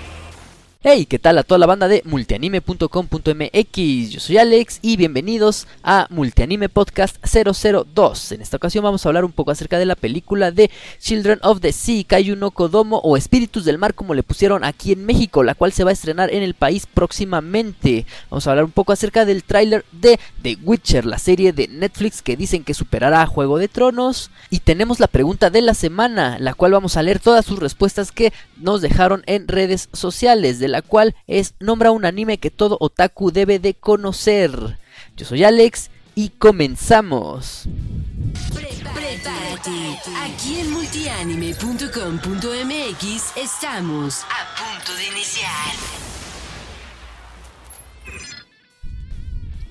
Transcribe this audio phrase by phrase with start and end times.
[0.84, 4.10] Hey, ¿qué tal a toda la banda de multianime.com.mx?
[4.10, 8.33] Yo soy Alex y bienvenidos a Multianime Podcast 002.
[8.33, 11.60] En esta ocasión vamos a hablar un poco acerca de la película de Children of
[11.60, 15.44] the Sea, Kaiju no Kodomo o Espíritus del Mar como le pusieron aquí en México,
[15.44, 18.05] la cual se va a estrenar en el país próximamente.
[18.28, 22.23] Vamos a hablar un poco acerca del tráiler de The Witcher, la serie de Netflix
[22.23, 24.33] que dicen que superará a Juego de Tronos.
[24.51, 28.10] Y tenemos la pregunta de la semana, la cual vamos a leer todas sus respuestas
[28.10, 33.30] que nos dejaron en redes sociales la cual es nombra un anime que todo otaku
[33.30, 34.79] debe de conocer.
[35.17, 37.65] Yo soy Alex y comenzamos.
[38.53, 39.99] Prepárate.
[40.25, 45.73] Aquí en multianime.com.mx estamos a punto de iniciar.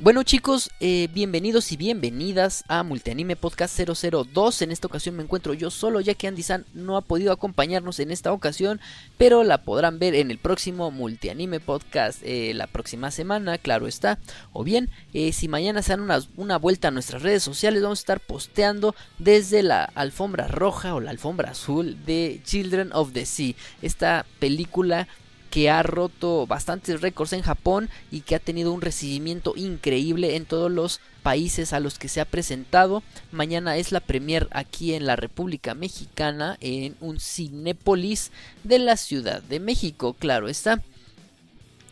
[0.02, 4.64] Bueno chicos, eh, bienvenidos y bienvenidas a Multianime Podcast 002.
[4.64, 8.00] En esta ocasión me encuentro yo solo ya que Andy San no ha podido acompañarnos
[8.00, 8.82] en esta ocasión,
[9.20, 14.18] pero la podrán ver en el próximo Multianime Podcast eh, la próxima semana, claro está.
[14.54, 18.00] O bien, eh, si mañana se dan una, una vuelta a nuestras redes sociales, vamos
[18.00, 23.28] a estar posteando desde la alfombra roja o la alfombra azul de Children of the
[23.28, 23.54] Sea,
[23.84, 25.08] esta película
[25.52, 30.46] que ha roto bastantes récords en Japón y que ha tenido un recibimiento increíble en
[30.46, 33.04] todos los países a los que se ha presentado.
[33.32, 38.32] Mañana es la premier aquí en la República Mexicana en un Cinépolis
[38.64, 40.82] de la Ciudad de México, claro está.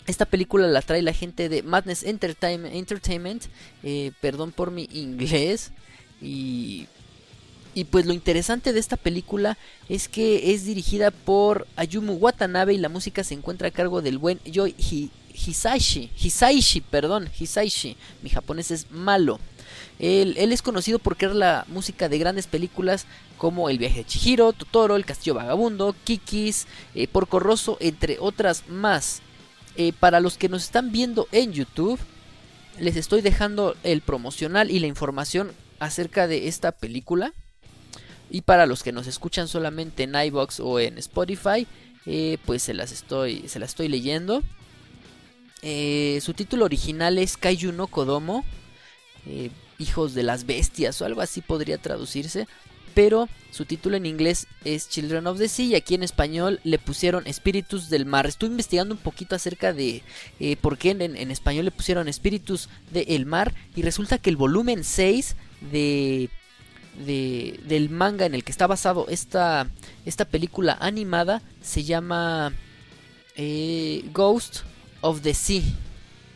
[0.08, 3.44] Esta película la trae la gente de Madness Entertainment,
[3.84, 5.72] eh, perdón por mi inglés,
[6.22, 6.88] y
[7.76, 12.78] y pues lo interesante de esta película es que es dirigida por Ayumu Watanabe y
[12.78, 14.76] la música se encuentra a cargo del buen Yoi
[15.34, 16.12] Hisaishi.
[16.22, 17.96] Hisaishi, perdón, Hisaishi.
[18.22, 19.40] Mi japonés es malo.
[20.00, 23.06] Él, es conocido por crear la música de grandes películas
[23.38, 28.68] como El viaje de Chihiro, Totoro, El castillo vagabundo, Kikis, eh, Porco Rosso, entre otras
[28.68, 29.22] más.
[29.76, 32.00] Eh, para los que nos están viendo en YouTube,
[32.80, 37.34] les estoy dejando el promocional y la información acerca de esta película.
[38.30, 41.66] Y para los que nos escuchan solamente en iBox o en Spotify,
[42.06, 44.44] eh, pues se las estoy, se las estoy leyendo.
[45.62, 48.46] Eh, su título original es Kaiju no Kodomo,
[49.28, 52.48] eh, Hijos de las Bestias o algo así podría traducirse.
[52.96, 56.80] Pero su título en inglés es Children of the Sea y aquí en español le
[56.80, 58.26] pusieron Espíritus del Mar.
[58.26, 60.02] Estuve investigando un poquito acerca de
[60.60, 64.84] por qué en, en, español le pusieron Espíritus del Mar y resulta que el volumen
[64.84, 65.36] 6
[65.72, 66.30] de
[67.06, 69.68] de, del manga en el que está basado esta,
[70.06, 72.54] esta película animada se llama
[73.36, 74.62] eh, Ghost
[75.02, 75.64] of the Sea.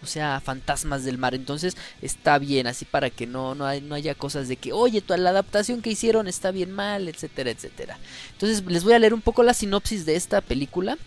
[0.01, 1.34] O sea, fantasmas del mar.
[1.34, 5.18] Entonces está bien, así para que no, no, no haya cosas de que, oye, toda
[5.18, 7.97] la adaptación que hicieron está bien mal, etcétera, etcétera.
[8.34, 10.97] Entonces les voy a leer un poco la sinopsis de esta película,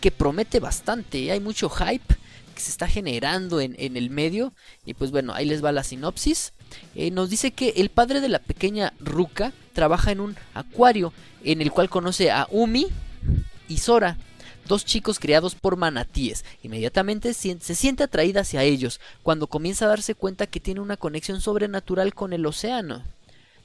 [0.00, 1.30] que promete bastante.
[1.30, 2.15] Hay mucho hype
[2.56, 4.52] que se está generando en, el medio.
[4.84, 6.54] Y pues bueno, ahí les va la sinopsis.
[6.96, 11.12] Eh, nos dice que el padre de la pequeña Ruka trabaja en un acuario
[11.44, 12.88] en el cual conoce a Umi
[13.68, 14.16] y Sora,
[14.66, 16.44] dos chicos criados por manatíes.
[16.62, 21.40] Inmediatamente se siente atraída hacia ellos cuando comienza a darse cuenta que tiene una conexión
[21.40, 23.04] sobrenatural con el océano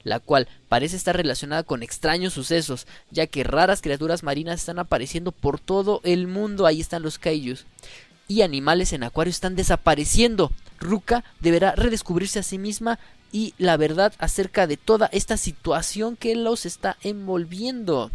[0.04, 5.32] la cual parece estar relacionada con extraños sucesos, ya que raras criaturas marinas están apareciendo
[5.32, 7.66] por todo el mundo, ahí están los kaijus,
[8.28, 12.98] y animales en acuario están desapareciendo, Ruka deberá redescubrirse a sí misma
[13.30, 18.10] y la verdad acerca de toda esta situación que los está envolviendo.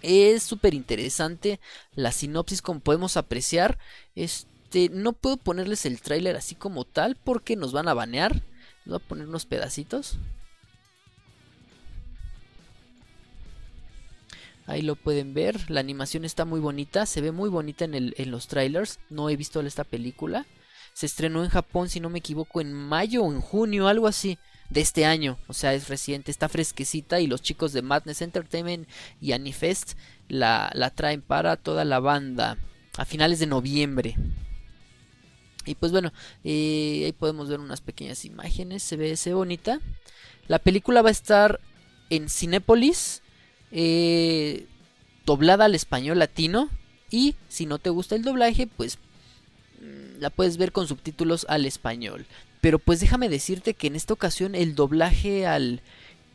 [0.00, 1.60] Es súper interesante
[1.94, 3.78] la sinopsis como podemos apreciar.
[4.16, 8.42] Este, no puedo ponerles el tráiler así como tal porque nos van a banear.
[8.84, 10.18] Voy a poner unos pedacitos.
[14.72, 15.70] Ahí lo pueden ver.
[15.70, 17.04] La animación está muy bonita.
[17.04, 19.00] Se ve muy bonita en, los trailers.
[19.10, 20.46] No he visto esta película.
[20.94, 24.38] Se estrenó en Japón, si no me equivoco, en mayo o en junio, algo así,
[24.70, 25.38] de este año.
[25.46, 28.88] O sea, es reciente, está fresquecita y los chicos de Madness Entertainment
[29.20, 29.92] y Anifest
[30.28, 32.56] la, la traen para toda la banda
[32.96, 34.16] a finales de noviembre.
[35.66, 36.14] Y pues bueno,
[36.44, 39.80] eh, ahí podemos ver unas pequeñas imágenes, se ve, se bonita.
[40.48, 41.60] La película va a estar
[42.10, 43.22] en Cinépolis,
[43.72, 44.66] eh,
[45.26, 46.68] doblada al español latino.
[47.10, 48.98] Y si no te gusta el doblaje, pues
[50.18, 52.26] la puedes ver con subtítulos al español.
[52.60, 55.80] Pero pues déjame decirte que en esta ocasión el doblaje al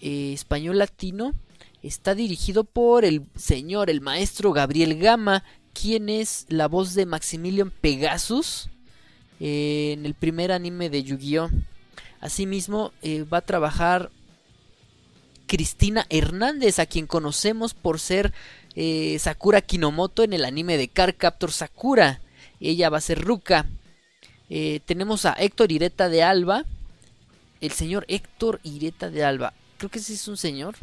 [0.01, 1.33] eh, español latino
[1.81, 5.43] está dirigido por el señor, el maestro Gabriel Gama,
[5.73, 8.69] quien es la voz de Maximilian Pegasus
[9.39, 11.49] en el primer anime de Yu-Gi-Oh!
[12.19, 14.09] Asimismo, eh, va a trabajar
[15.47, 18.33] Cristina Hernández, a quien conocemos por ser
[18.75, 22.21] eh, Sakura Kinomoto en el anime de Car Captor Sakura.
[22.59, 23.65] Ella va a ser Ruka.
[24.49, 26.65] Eh, tenemos a Héctor Ireta de Alba.
[27.61, 29.53] El señor Héctor Ireta de Alba.
[29.77, 30.75] Creo que ese es un señor.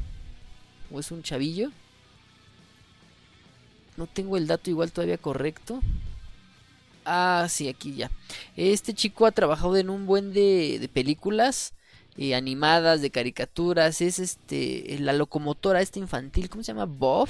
[0.90, 1.70] ¿O es un chavillo?
[3.96, 5.80] No tengo el dato igual todavía correcto.
[7.04, 8.10] Ah, sí, aquí ya.
[8.56, 11.74] Este chico ha trabajado en un buen de, de películas
[12.16, 14.00] eh, animadas, de caricaturas.
[14.00, 16.86] Es este la locomotora esta infantil, ¿cómo se llama?
[16.86, 17.28] Bob.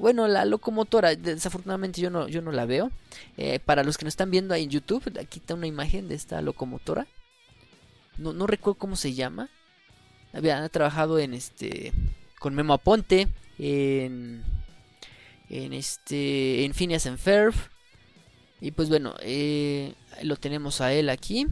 [0.00, 2.90] Bueno, la locomotora, desafortunadamente yo no, yo no la veo.
[3.36, 6.14] Eh, para los que nos están viendo ahí en YouTube, aquí está una imagen de
[6.14, 7.06] esta locomotora.
[8.16, 9.50] No, no recuerdo cómo se llama.
[10.32, 11.92] Había trabajado en este.
[12.38, 13.28] con Memo Aponte.
[13.58, 14.42] En.
[15.50, 16.64] En este.
[16.64, 17.54] En Phineas and Ferb.
[18.60, 21.46] Y pues bueno, eh, lo tenemos a él aquí.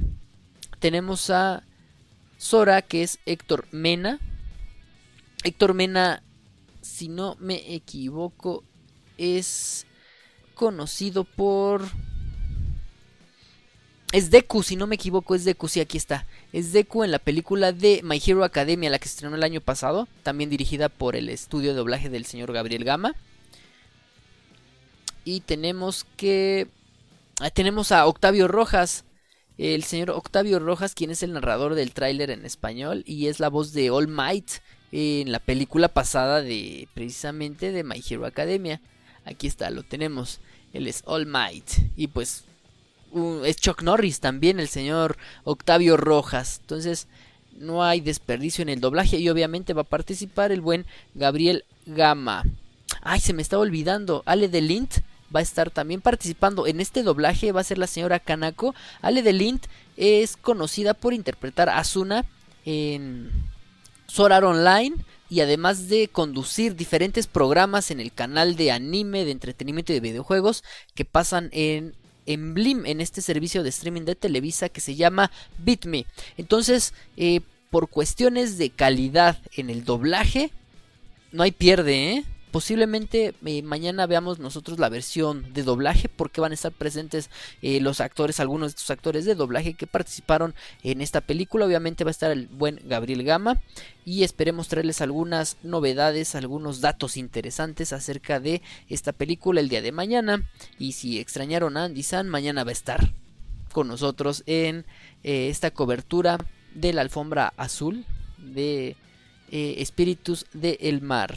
[0.78, 1.64] Tenemos a
[2.38, 4.20] Sora, que es Héctor Mena.
[5.44, 6.22] Héctor Mena,
[6.80, 8.64] si no me equivoco,
[9.18, 9.86] es
[10.54, 11.82] conocido por...
[14.12, 16.26] Es Deku, si no me equivoco, es Deku, sí, aquí está.
[16.52, 20.08] Es Deku en la película de My Hero Academia, la que estrenó el año pasado,
[20.22, 23.14] también dirigida por el estudio de doblaje del señor Gabriel Gama.
[25.24, 26.68] Y tenemos que...
[27.40, 29.04] Ah, tenemos a Octavio Rojas,
[29.58, 33.48] el señor Octavio Rojas, quien es el narrador del tráiler en español y es la
[33.48, 34.50] voz de All Might
[34.92, 38.80] en la película pasada de precisamente de My Hero Academia.
[39.24, 40.40] Aquí está, lo tenemos.
[40.72, 42.44] Él es All Might y pues
[43.44, 46.58] es Chuck Norris también el señor Octavio Rojas.
[46.60, 47.08] Entonces
[47.58, 52.44] no hay desperdicio en el doblaje y obviamente va a participar el buen Gabriel Gama.
[53.02, 54.22] Ay, se me estaba olvidando.
[54.24, 54.98] Ale de Lint
[55.34, 58.74] va a estar también participando en este doblaje, va a ser la señora Kanako.
[59.02, 59.66] Ale de Lint
[59.96, 62.24] es conocida por interpretar a Asuna
[62.64, 63.30] en
[64.06, 64.96] Sorar Online
[65.30, 70.00] y además de conducir diferentes programas en el canal de anime, de entretenimiento y de
[70.00, 70.64] videojuegos
[70.94, 71.94] que pasan en
[72.28, 76.04] en Blim, en este servicio de streaming de Televisa que se llama BitMe.
[76.36, 77.40] Entonces, eh,
[77.70, 80.50] por cuestiones de calidad en el doblaje,
[81.32, 82.24] no hay pierde, ¿eh?
[82.50, 87.28] Posiblemente eh, mañana veamos nosotros la versión de doblaje porque van a estar presentes
[87.60, 91.66] eh, los actores, algunos de estos actores de doblaje que participaron en esta película.
[91.66, 93.60] Obviamente va a estar el buen Gabriel Gama
[94.06, 99.92] y esperemos traerles algunas novedades, algunos datos interesantes acerca de esta película el día de
[99.92, 100.48] mañana.
[100.78, 103.12] Y si extrañaron a Andy San, mañana va a estar
[103.72, 104.86] con nosotros en
[105.22, 106.38] eh, esta cobertura
[106.74, 108.06] de la alfombra azul
[108.38, 108.96] de
[109.50, 111.34] Espíritus del Mar.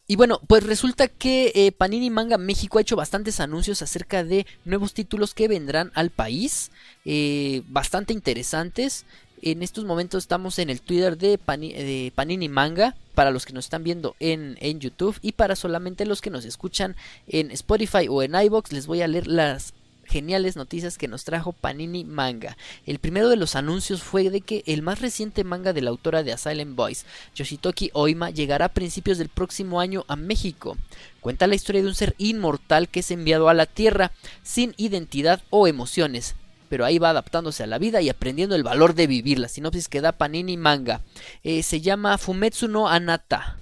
[0.08, 4.46] Y bueno, pues resulta que eh, Panini Manga México ha hecho bastantes anuncios acerca de
[4.64, 6.70] nuevos títulos que vendrán al país,
[7.06, 9.06] eh, bastante interesantes.
[9.42, 12.96] En estos momentos estamos en el Twitter de, Panini Manga.
[13.14, 15.18] Para los que nos están viendo en, YouTube.
[15.22, 16.96] Y para solamente los que nos escuchan
[17.28, 18.74] en Spotify o en iBox.
[18.74, 19.74] Les voy a leer las
[20.06, 22.58] geniales noticias que nos trajo Panini Manga.
[22.86, 26.24] El primero de los anuncios fue de que el más reciente manga de la autora
[26.24, 30.78] de Asylum Boys, Yoshitoki Oima, llegará a principios del próximo año a México.
[31.22, 34.12] Cuenta la historia de un ser inmortal que es enviado a la Tierra
[34.44, 36.36] sin identidad o emociones
[36.70, 39.40] pero ahí va adaptándose a la vida y aprendiendo el valor de vivir.
[39.40, 41.02] La sinopsis que da Panini Manga
[41.44, 43.58] eh, se llama Fumetsu no Anata.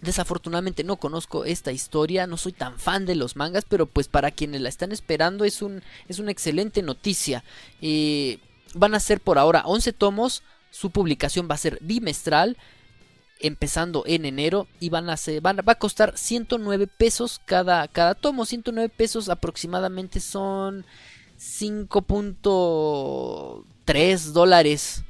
[0.00, 4.30] Desafortunadamente no conozco esta historia, no soy tan fan de los mangas, pero pues para
[4.30, 7.44] quienes la están esperando es, un, es una excelente noticia.
[7.82, 8.38] Eh,
[8.74, 12.56] van a ser por ahora 11 tomos, su publicación va a ser bimestral,
[13.40, 18.46] empezando en enero y van a van, va a costar 109 pesos cada, cada tomo,
[18.46, 20.84] 109 pesos aproximadamente son
[21.40, 25.02] 5.3 dólares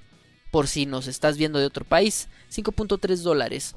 [0.53, 2.29] por si nos estás viendo de otro país.
[2.53, 3.75] 5.3 dólares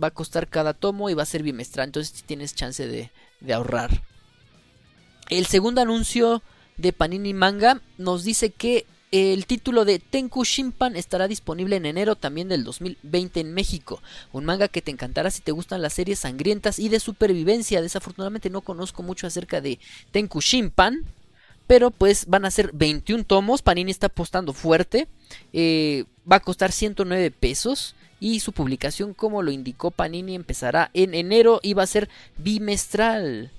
[0.00, 1.86] va a costar cada tomo y va a ser bimestral.
[1.86, 3.12] Entonces tienes chance de,
[3.52, 4.02] ahorrar.
[5.30, 6.42] El segundo anuncio
[6.76, 12.16] de Panini Manga nos dice que el título de Tenku Shimpan estará disponible en enero
[12.16, 14.02] también del 2020 en México.
[14.32, 17.80] Un manga que te encantará si te gustan las series sangrientas y de supervivencia.
[17.80, 19.78] Desafortunadamente no conozco mucho acerca de
[20.10, 21.04] Tenku Shimpan
[21.72, 23.62] pero pues van a ser 21 tomos.
[23.62, 25.08] Panini está apostando fuerte.
[25.54, 27.94] Eh, va a costar 109 pesos.
[28.20, 33.52] Y su publicación, como lo indicó Panini, empezará en enero y va a ser bimestral.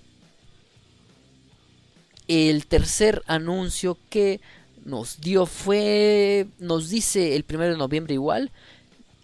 [2.27, 4.41] El tercer anuncio que
[4.86, 8.51] nos dio fue, nos dice el primero de noviembre igual,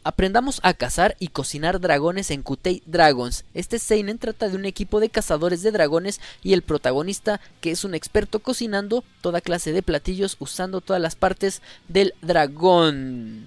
[0.03, 3.43] Aprendamos a cazar y cocinar dragones en Kutei Dragons.
[3.53, 7.83] Este Seinen trata de un equipo de cazadores de dragones y el protagonista, que es
[7.83, 13.43] un experto cocinando toda clase de platillos usando todas las partes del dragón.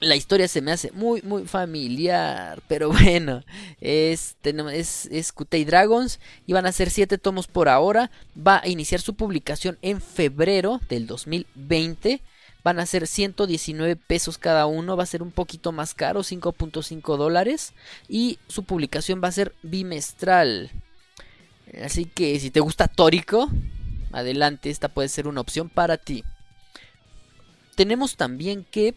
[0.00, 3.44] La historia se me hace muy, muy familiar, pero bueno,
[3.82, 8.10] es, es, es Kutei Dragons y van a ser 7 tomos por ahora.
[8.34, 12.22] Va a iniciar su publicación en febrero del 2020
[12.64, 17.16] van a ser 119 pesos cada uno, va a ser un poquito más caro, 5.5
[17.16, 17.72] dólares
[18.08, 20.70] y su publicación va a ser bimestral.
[21.84, 23.48] Así que si te gusta Tórico,
[24.12, 26.24] adelante, esta puede ser una opción para ti.
[27.74, 28.94] Tenemos también que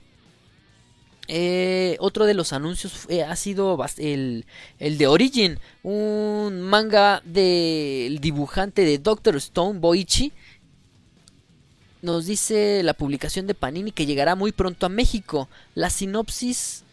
[1.27, 4.45] eh, otro de los anuncios eh, ha sido el,
[4.77, 10.33] el, de Origin, un manga del dibujante de Doctor Stone, Boichi,
[12.05, 15.49] nos dice la publicación de Panini que llegará muy pronto a México.
[15.73, 16.83] La sinopsis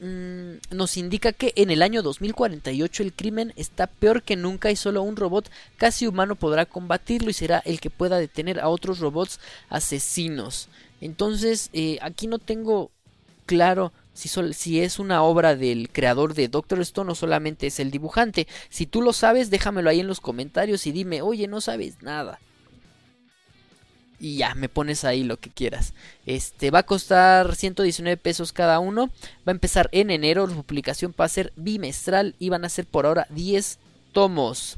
[0.00, 4.76] mm, nos indica que en el año 2048 el crimen está peor que nunca y
[4.76, 9.00] solo un robot casi humano podrá combatirlo y será el que pueda detener a otros
[9.00, 9.40] robots
[9.70, 10.68] asesinos.
[11.00, 12.90] Entonces, eh, aquí no tengo
[13.46, 17.90] claro si, si, es una obra del creador de Doctor Stone o solamente es el
[17.90, 18.46] dibujante.
[18.68, 22.38] Si tú lo sabes, déjamelo ahí en los comentarios y dime, oye, no sabes nada
[24.20, 25.94] y ya me pones ahí lo que quieras.
[26.26, 29.06] Este va a costar 119 pesos cada uno.
[29.46, 30.46] Va a empezar en enero.
[30.46, 33.78] La publicación va a ser bimestral y van a ser por ahora 10
[34.12, 34.76] tomos.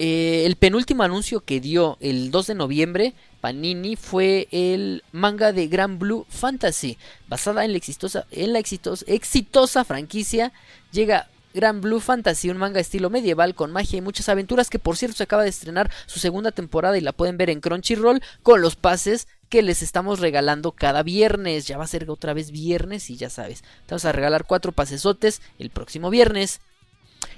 [0.00, 5.68] Eh, el penúltimo anuncio que dio el 2 de noviembre Panini fue el manga de
[5.68, 10.52] Grand Blue Fantasy, basada en la exitosa, en la exitosa, exitosa franquicia.
[10.92, 14.96] Llega Gran Blue Fantasy, un manga estilo medieval con magia y muchas aventuras que por
[14.96, 18.60] cierto se acaba de estrenar su segunda temporada y la pueden ver en Crunchyroll con
[18.60, 21.66] los pases que les estamos regalando cada viernes.
[21.66, 24.72] Ya va a ser otra vez viernes y ya sabes, te vamos a regalar cuatro
[24.72, 26.60] pasesotes el próximo viernes.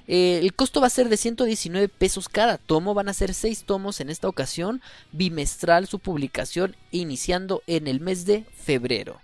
[0.08, 3.64] Eh, el costo va a ser de 119 pesos cada tomo, van a ser 6
[3.64, 9.20] tomos en esta ocasión, bimestral su publicación iniciando en el mes de febrero.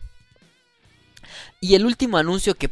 [1.60, 2.70] Y el último anuncio que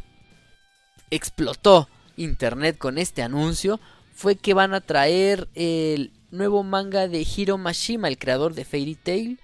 [1.11, 3.79] explotó internet con este anuncio
[4.13, 8.95] fue que van a traer el nuevo manga de Hiro Mashima, el creador de Fairy
[8.95, 9.39] Tail,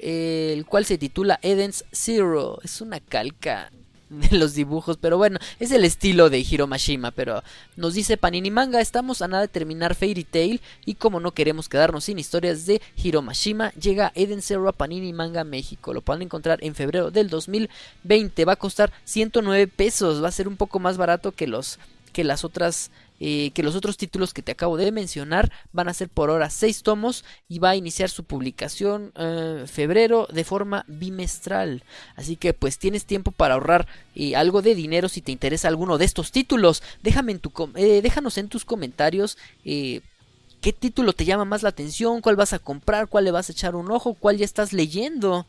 [0.00, 2.58] el cual se titula Eden's Zero.
[2.62, 3.70] Es una calca
[4.08, 7.42] de los dibujos, pero bueno, es el estilo de Hiro Mashima, pero
[7.76, 11.68] nos dice Panini Manga, estamos a nada de terminar Fairy Tail y como no queremos
[11.68, 16.22] quedarnos sin historias de Hiro Mashima, llega Eden Zero a Panini Manga México, lo pueden
[16.22, 20.78] encontrar en febrero del 2020, va a costar 109 pesos, va a ser un poco
[20.78, 21.80] más barato que los
[22.16, 25.92] que las otras eh, que los otros títulos que te acabo de mencionar van a
[25.92, 30.86] ser por ahora 6 tomos y va a iniciar su publicación eh, febrero de forma
[30.88, 31.82] bimestral.
[32.14, 35.98] Así que pues tienes tiempo para ahorrar eh, algo de dinero si te interesa alguno
[35.98, 36.82] de estos títulos.
[37.02, 42.36] Déjame en tu déjanos en tus comentarios qué título te llama más la atención, cuál
[42.36, 45.44] vas a comprar, cuál le vas a echar un ojo, cuál ya estás leyendo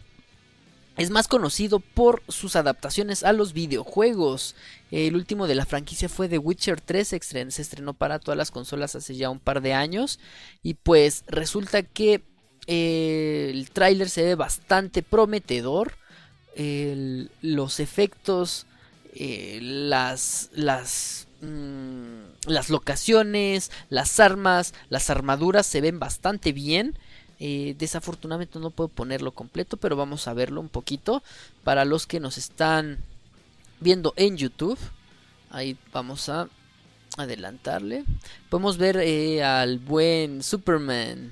[0.96, 4.54] es más conocido por sus adaptaciones a los videojuegos.
[4.90, 8.94] El último de la franquicia fue The Witcher 3, se estrenó, para todas las consolas
[8.94, 10.18] hace ya un par de años.
[10.62, 12.22] Y pues resulta que
[12.66, 15.96] eh, el tráiler se ve bastante prometedor.
[16.54, 18.66] los efectos,
[19.14, 26.98] eh, las, las, mm, las locaciones, las armas, las armaduras se ven bastante bien.
[27.44, 31.24] Eh, desafortunadamente no puedo ponerlo completo, pero vamos a verlo un poquito
[31.64, 32.98] para los que nos están
[33.80, 34.78] viendo en YouTube.
[35.50, 36.48] Ahí vamos a
[37.16, 38.04] adelantarle.
[38.48, 41.30] Podemos ver eh, al buen Superman.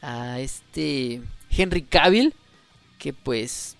[0.00, 1.20] A este
[1.50, 2.32] Henry Cavill.
[2.98, 3.76] Que pues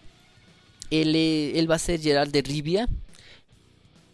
[0.90, 2.90] él, eh, él va a ser Gerald de Rivia.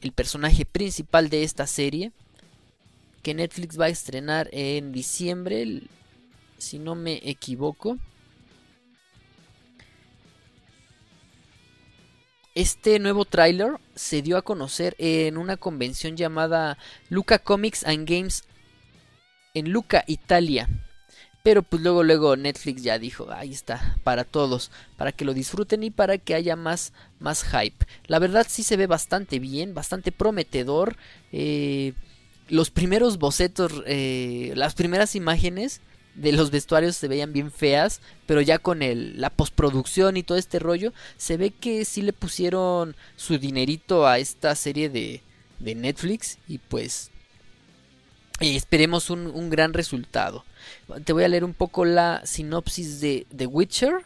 [0.03, 2.13] El personaje principal de esta serie.
[3.25, 5.83] Que Netflix va a estrenar en diciembre.
[6.65, 7.99] Si no me equivoco.
[12.55, 16.79] Este nuevo tráiler se dio a conocer en una convención llamada
[17.11, 18.45] Luca Comics and Games
[19.53, 20.69] en Luca, Italia.
[21.43, 25.83] Pero pues luego luego Netflix ya dijo, ahí está, para todos, para que lo disfruten
[25.83, 27.85] y para que haya más, más hype.
[28.07, 30.97] La verdad sí se ve bastante bien, bastante prometedor.
[31.31, 31.93] Eh,
[32.49, 35.83] los primeros bocetos, eh, las primeras imágenes
[36.15, 40.39] de los vestuarios se veían bien feas, pero ya con el, la postproducción y todo
[40.39, 45.23] este rollo, se ve que sí le pusieron su dinerito a esta serie de,
[45.59, 47.11] de Netflix y pues
[48.41, 50.45] eh, esperemos un, un, gran resultado.
[51.05, 54.05] Te voy a leer un poco la sinopsis de The Witcher.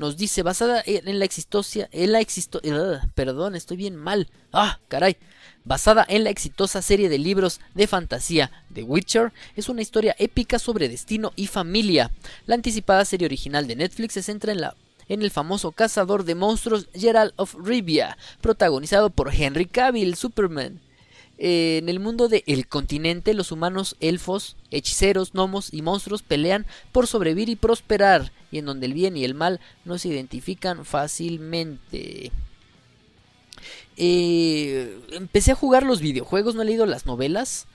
[0.00, 4.28] Nos dice, basada en la exitosa, en la perdón, estoy bien mal.
[4.50, 5.18] Ah, caray
[5.62, 10.58] basada en la exitosa serie de libros de fantasía The Witcher, es una historia épica
[10.58, 12.10] sobre destino y familia.
[12.46, 14.74] La anticipada serie original de Netflix se centra en la
[15.08, 20.80] en el famoso cazador de monstruos Geralt of Rivia, protagonizado por Henry Cavill, Superman.
[21.42, 27.06] En el mundo de El Continente, los humanos, elfos, hechiceros, gnomos y monstruos pelean por
[27.06, 32.30] sobrevivir y prosperar, y en donde el bien y el mal no se identifican fácilmente.
[33.96, 37.66] Eh, empecé a jugar los videojuegos, no he leído las novelas,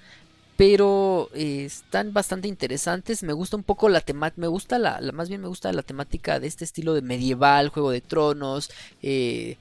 [0.57, 3.23] pero eh, están bastante interesantes.
[3.23, 6.39] Me gusta un poco la temática, me gusta la, más bien me gusta la temática
[6.39, 8.69] de este estilo de medieval, Juego de Tronos,
[9.01, 9.57] eh,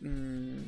[0.00, 0.60] mm,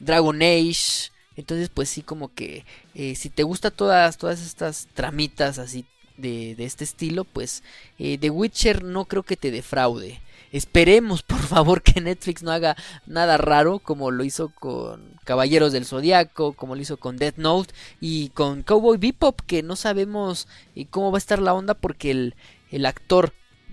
[0.00, 1.15] Dragon Age.
[1.36, 2.64] Entonces, pues sí, como que
[2.94, 5.84] si te gusta todas, todas estas tramitas así
[6.16, 7.62] de, de este estilo, pues
[7.98, 10.20] The Witcher no creo que te defraude.
[10.52, 15.84] Esperemos, por favor, que Netflix no haga nada raro como lo hizo con Caballeros del
[15.84, 20.86] Zodiaco, como lo hizo con Death Note y con Cowboy Bebop, que no sabemos eh,
[20.88, 22.34] cómo va a estar la onda porque el,
[22.70, 23.32] el actor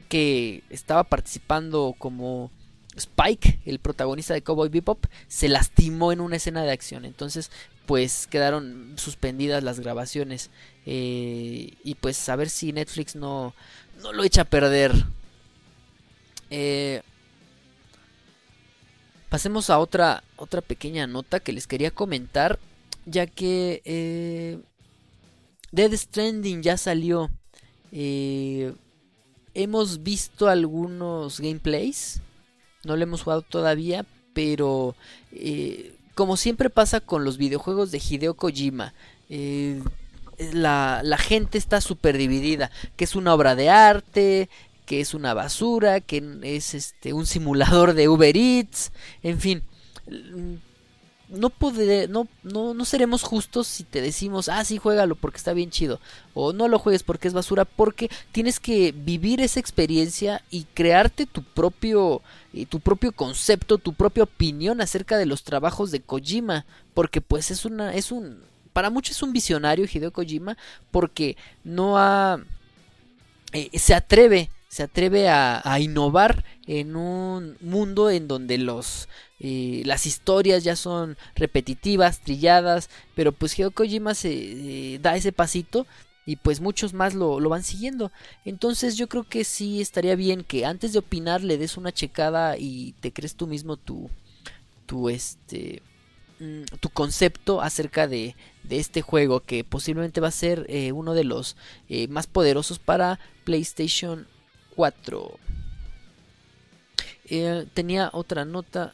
[0.09, 2.51] que estaba participando como
[2.95, 7.05] Spike, el protagonista de Cowboy Bebop, se lastimó en una escena de acción.
[7.05, 7.51] Entonces,
[7.85, 10.49] pues quedaron suspendidas las grabaciones.
[10.85, 13.53] Eh, y pues a ver si Netflix no,
[14.01, 14.93] no lo echa a perder.
[16.49, 17.01] Eh,
[19.29, 22.59] pasemos a otra, otra pequeña nota que les quería comentar,
[23.05, 24.59] ya que eh,
[25.71, 27.31] Dead Stranding ya salió.
[27.91, 28.75] Eh,
[29.55, 32.21] hemos visto algunos gameplays,
[32.83, 34.95] no lo hemos jugado todavía, pero
[36.15, 38.93] como siempre pasa con los videojuegos de Hideo Kojima,
[40.51, 44.49] la, la, gente está súper dividida, que es una obra de arte,
[44.85, 48.91] que es una basura, que es este un simulador de Uber Eats,
[49.21, 49.63] en fin.
[51.29, 51.51] No,
[52.09, 55.99] no, no, no seremos justos si te decimos, ah, sí, juégalo porque está bien chido.
[56.33, 61.25] O no lo juegues porque es basura, porque tienes que vivir esa experiencia y crearte
[61.25, 62.21] tu propio,
[62.53, 66.65] eh, tu propio concepto, tu propia opinión acerca de los trabajos de Kojima.
[66.93, 68.39] Porque pues es una, es un,
[68.73, 70.57] para muchos es un visionario Hideo Kojima,
[70.91, 72.39] porque no ha,
[73.53, 79.07] eh, se atreve se atreve a, innovar en un mundo en donde los
[79.39, 85.31] eh, las historias ya son repetitivas, trilladas, pero pues Hideo Kojima se eh, da ese
[85.31, 85.85] pasito
[86.25, 88.11] y pues muchos más lo, lo, van siguiendo.
[88.45, 92.57] Entonces yo creo que sí estaría bien que antes de opinar le des una checada
[92.57, 94.09] y te crees tú mismo tu,
[94.87, 95.83] tu este
[96.39, 101.13] mm, tu concepto acerca de, de, este juego que posiblemente va a ser eh, uno
[101.13, 101.57] de los
[102.09, 104.25] más poderosos para PlayStation
[104.75, 105.39] 4.
[107.25, 108.93] Eh, tenía otra nota.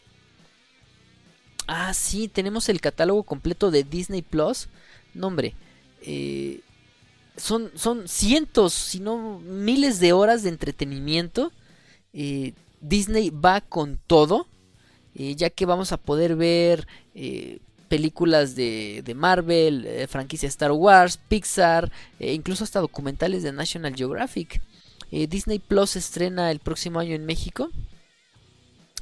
[1.68, 4.70] Ah, sí, tenemos el catálogo completo de Disney Plus.
[5.14, 5.56] No, hombre.
[6.02, 6.62] Eh,
[7.36, 11.52] son, son cientos, si no miles de horas de entretenimiento.
[12.14, 14.48] Eh, Disney va con todo.
[15.14, 16.88] ya que vamos a poder ver
[17.90, 24.62] películas de, de Marvel, franquicia Star Wars, Pixar, incluso hasta documentales de National Geographic.
[25.12, 27.70] Eh, Disney Plus estrena el próximo año en México.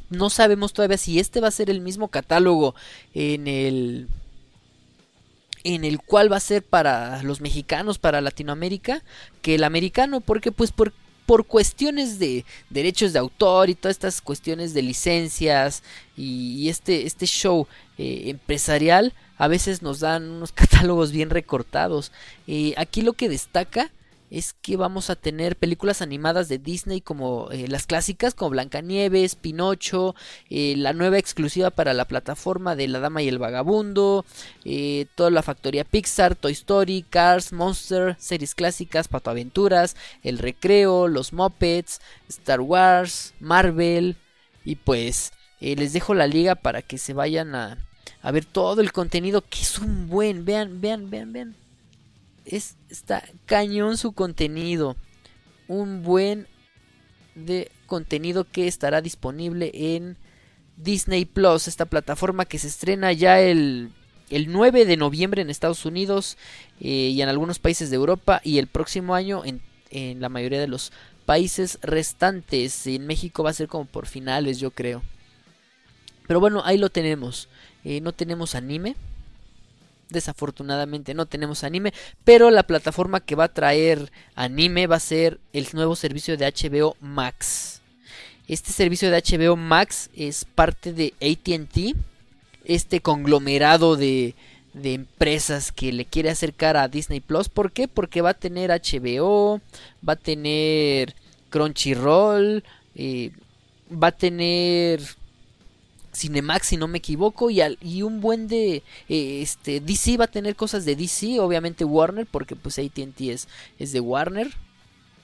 [0.09, 2.75] No sabemos todavía si este va a ser el mismo catálogo
[3.13, 4.07] en el
[5.63, 9.03] en el cual va a ser para los mexicanos, para Latinoamérica,
[9.41, 10.93] que el americano, porque pues por,
[11.25, 15.83] por cuestiones de derechos de autor y todas estas cuestiones de licencias
[16.15, 17.67] y, este, este show
[17.97, 22.13] eh, empresarial, a veces nos dan unos catálogos bien recortados.
[22.47, 23.91] Eh, aquí lo que destaca
[24.29, 29.35] es que vamos a tener películas animadas de Disney como eh, las clásicas como Blancanieves,
[29.35, 30.15] Pinocho,
[30.49, 34.25] eh, la nueva exclusiva para la plataforma de La Dama y el Vagabundo,
[34.65, 41.07] eh, toda la factoría Pixar, Toy Story, Cars, Monster, series clásicas, Pato Aventuras, El Recreo,
[41.07, 44.17] Los Muppets, Star Wars, Marvel.
[44.65, 47.77] Y pues les dejo la liga para que se vayan a,
[48.21, 51.66] a ver todo el contenido que es un buen, vean, vean, vean, vean
[52.47, 54.95] es, está cañón su contenido.
[55.67, 56.47] Un buen
[57.36, 60.17] de contenido que estará disponible en
[60.77, 63.91] Disney Plus, esta plataforma que se estrena ya el,
[64.29, 66.38] el 9 de noviembre en Estados Unidos
[66.79, 70.60] eh, y en algunos países de Europa y el próximo año en, en, la mayoría
[70.60, 70.91] de los
[71.25, 72.86] países restantes.
[72.88, 75.01] En México va a ser como por finales, yo creo.
[76.27, 77.49] Pero bueno, ahí lo tenemos.
[77.83, 78.95] Eh, no tenemos anime,
[80.09, 81.93] desafortunadamente no tenemos anime,
[82.23, 86.45] pero la plataforma que va a traer anime va a ser el nuevo servicio de
[86.51, 87.81] HBO Max.
[88.47, 91.97] Este servicio de HBO Max es parte de ATT,
[92.63, 94.35] este conglomerado de,
[94.83, 97.49] empresas que le quiere acercar a Disney Plus.
[97.49, 97.87] ¿Por qué?
[97.87, 99.59] Porque va a tener HBO,
[100.07, 101.15] va a tener
[101.49, 102.63] Crunchyroll,
[102.95, 103.31] eh,
[103.91, 105.01] va a tener
[106.17, 110.27] Cinemax, si no me equivoco, y, y un buen de eh, este DC va a
[110.27, 113.47] tener cosas de DC, obviamente Warner, porque pues ATT es,
[113.80, 114.53] es de Warner.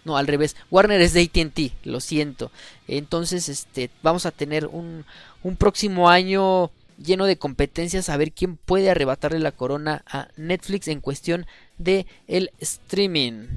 [0.06, 2.52] No, al revés, Warner es de ATT, lo siento.
[2.88, 5.06] Entonces, este, vamos a tener un,
[5.44, 10.88] un próximo año lleno de competencias a ver quién puede arrebatarle la corona a Netflix
[10.88, 11.46] en cuestión
[11.78, 13.48] de el streaming.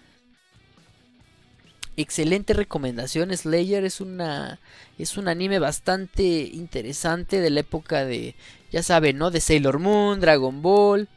[1.96, 4.58] Excelente recomendación, Slayer es una
[4.98, 8.34] es un anime bastante interesante de la época de,
[8.72, 9.30] ya saben, ¿no?
[9.30, 11.08] De Sailor Moon, Dragon Ball,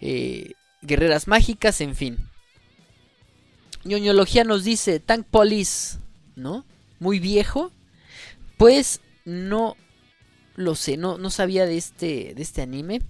[0.00, 0.52] eh,
[0.82, 2.18] Guerreras Mágicas, en fin
[3.84, 5.98] ñoñología nos dice Tank Police,
[6.36, 6.64] ¿no?
[6.98, 7.70] Muy viejo.
[8.56, 9.76] Pues no
[10.56, 13.02] lo sé, no, no sabía de este, de este anime.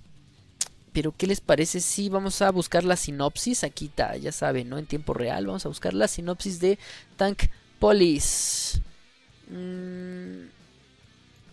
[0.93, 3.65] Pero ¿qué les parece si vamos a buscar la sinopsis?
[3.65, 4.79] Aquí está, ya saben, ¿no?
[4.79, 5.47] En tiempo real.
[5.47, 6.79] Vamos a buscar la sinopsis de
[7.17, 7.45] Tank
[7.81, 8.81] Police.
[9.51, 10.47] Mm,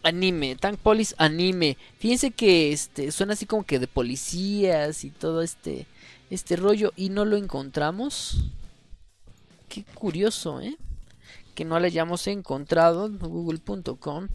[0.03, 1.77] anime, Tank Police anime.
[1.97, 5.87] Fíjense que este suena así como que de policías y todo este
[6.29, 8.45] este rollo y no lo encontramos
[9.71, 10.77] qué curioso, ¿eh?
[11.55, 14.27] Que no la hayamos encontrado en google.com.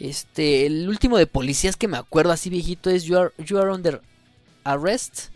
[0.00, 4.02] Este, el último de policías que me acuerdo así viejito es You Are, Under
[4.64, 5.28] Arrest.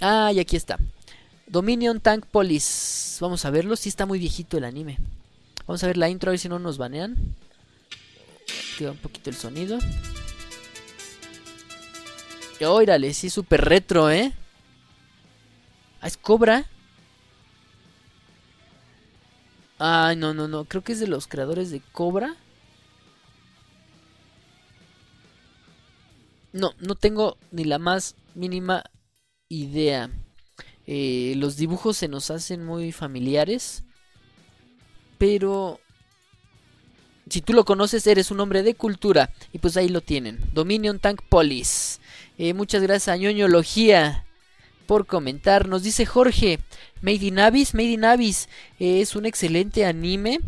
[0.00, 0.78] Ah, y aquí está.
[1.46, 3.18] Dominion Tank Police.
[3.20, 3.76] Vamos a verlo.
[3.76, 4.98] Si está muy viejito el anime.
[5.66, 7.16] Vamos a ver la intro a ver si no nos banean.
[8.72, 9.78] Activa un poquito el sonido.
[12.60, 14.32] Órale, sí, súper retro, ¿eh?
[16.00, 16.66] Ah, es Cobra.
[19.78, 20.64] Ay, no, no, no.
[20.64, 22.36] Creo que es de los creadores de Cobra.
[26.52, 28.84] No, no tengo ni la más mínima
[29.48, 30.10] idea.
[30.86, 33.84] Eh, los dibujos se nos hacen muy familiares.
[35.18, 35.80] Pero
[37.28, 39.32] si tú lo conoces, eres un hombre de cultura.
[39.52, 40.40] Y pues ahí lo tienen.
[40.54, 42.00] Dominion Tank Police.
[42.38, 44.24] Eh, muchas gracias a ñoñología
[44.88, 45.68] por comentar.
[45.68, 46.58] Nos dice Jorge,
[47.02, 48.48] Made in Abyss, Made in Abyss
[48.80, 50.40] eh, es un excelente anime.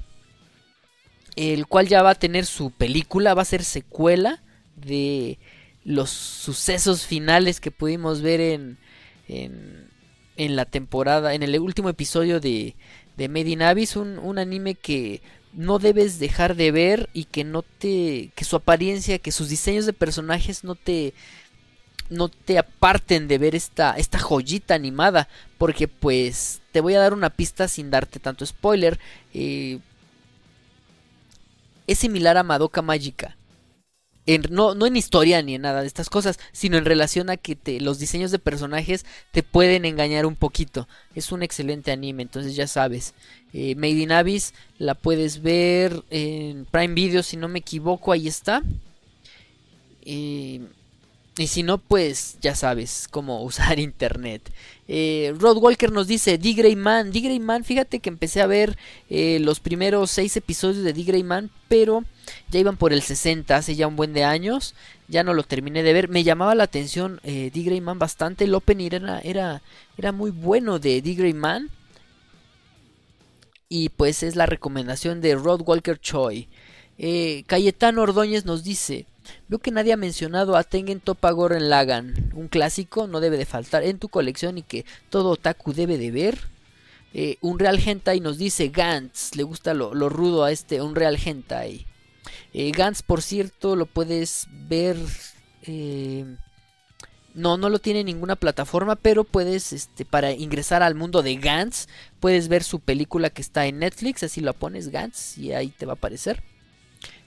[1.36, 4.42] El cual ya va a tener su película, va a ser secuela
[4.74, 5.38] de
[5.84, 8.78] los sucesos finales que pudimos ver en,
[9.28, 9.88] en,
[10.36, 12.74] en la temporada, en el último episodio de,
[13.16, 15.22] de Made in Abyss, un, un anime que
[15.52, 19.86] no debes dejar de ver y que no te que su apariencia, que sus diseños
[19.86, 21.14] de personajes no te
[22.10, 27.14] no te aparten de ver esta esta joyita animada, porque pues te voy a dar
[27.14, 28.98] una pista sin darte tanto spoiler.
[29.34, 29.78] Eh,
[31.86, 33.36] es similar a Madoka Magica
[34.50, 37.56] no, no en historia ni en nada de estas cosas, sino en relación a que
[37.80, 40.88] los diseños de personajes te pueden engañar un poquito.
[41.14, 43.14] Es un excelente anime, entonces ya sabes.
[43.52, 48.28] Eh, Made in Abyss la puedes ver en Prime Video, si no me equivoco, ahí
[48.28, 48.62] está.
[50.02, 50.60] Eh,
[51.40, 54.52] y si no, pues ya sabes cómo usar internet.
[54.88, 56.52] Eh, Rod Walker nos dice, D.
[56.52, 57.20] Grey Man, D.
[57.20, 58.76] Grey Man, fíjate que empecé a ver
[59.08, 61.02] eh, los primeros seis episodios de D.
[61.04, 62.04] Grey Man, pero
[62.50, 64.74] ya iban por el 60, hace ya un buen de años,
[65.08, 66.08] ya no lo terminé de ver.
[66.08, 67.62] Me llamaba la atención eh, D.
[67.62, 69.62] Grey Man bastante, el opening era, era,
[69.96, 71.14] era muy bueno de D.
[71.14, 71.70] Grey Man.
[73.68, 76.48] Y pues es la recomendación de Rod Walker Choi.
[76.98, 79.06] Eh, Cayetano Ordóñez nos dice,
[79.48, 83.46] Veo que nadie ha mencionado a Tengen Toppa Goren Lagan, un clásico, no debe de
[83.46, 86.38] faltar en tu colección y que todo otaku debe de ver.
[87.12, 91.18] Eh, un Real Hentai nos dice Gantz, le gusta lo, rudo a este un Real
[91.22, 91.86] Hentai.
[92.52, 94.96] Eh, Gantz, por cierto, lo puedes ver...
[95.62, 96.24] Eh,
[97.34, 101.86] no, no lo tiene ninguna plataforma, pero puedes, este, para ingresar al mundo de Gantz,
[102.18, 105.86] puedes ver su película que está en Netflix, así lo pones Gantz y ahí te
[105.86, 106.42] va a aparecer.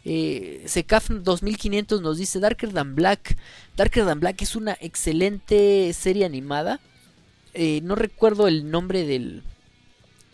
[0.05, 3.37] Eh, 2500 nos dice Darker Than Black.
[3.77, 6.79] Darker Than Black es una excelente serie animada.
[7.53, 9.43] Eh, no recuerdo el nombre del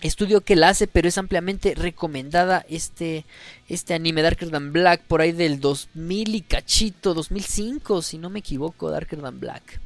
[0.01, 3.25] estudio que la hace, pero es ampliamente recomendada este,
[3.67, 8.39] este anime Darker Than Black por ahí del 2000 y cachito, 2005 si no me
[8.39, 9.82] equivoco, Darker Than Black.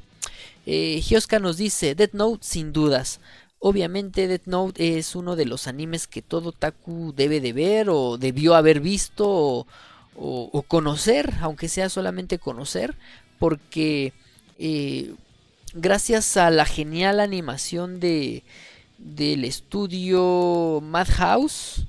[0.65, 1.03] Eh,
[1.41, 3.19] nos dice Death Note sin dudas.
[3.65, 8.17] Obviamente Death Note es uno de los animes que todo Taku debe de ver o
[8.17, 9.65] debió haber visto
[10.17, 12.97] o, conocer, aunque sea solamente conocer,
[13.39, 14.11] porque
[14.59, 15.13] eh,
[15.73, 18.43] gracias a la genial animación de
[18.97, 21.85] del estudio Madhouse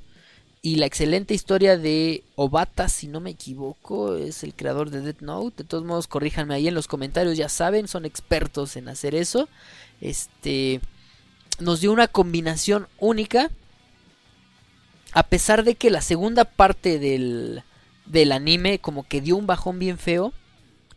[0.62, 5.22] y la excelente historia de Obata, si no me equivoco, es el creador de Death
[5.22, 5.64] Note.
[5.64, 9.48] De todos modos, corríjanme ahí en los comentarios, ya saben, son expertos en hacer eso.
[10.00, 10.80] Este
[11.60, 13.50] nos dio una combinación única.
[15.12, 17.62] A pesar de que la segunda parte del,
[18.06, 20.32] del anime como que dio un bajón bien feo.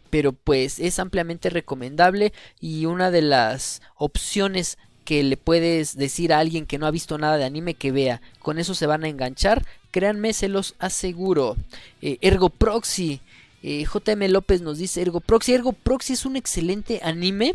[0.09, 6.39] Pero pues es ampliamente recomendable y una de las opciones que le puedes decir a
[6.39, 8.21] alguien que no ha visto nada de anime que vea.
[8.39, 9.65] Con eso se van a enganchar.
[9.91, 11.55] Créanme, se los aseguro.
[12.01, 13.21] Eh, Ergo Proxy.
[13.63, 15.53] Eh, JM López nos dice Ergo Proxy.
[15.53, 17.53] Ergo Proxy es un excelente anime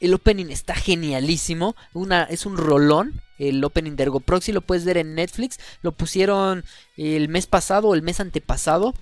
[0.00, 1.76] el opening está genialísimo.
[1.92, 3.20] Una, es un rolón.
[3.38, 5.58] El opening de Ergo Proxy lo puedes ver en Netflix.
[5.82, 6.64] Lo pusieron
[6.96, 8.94] el mes pasado o el mes antepasado.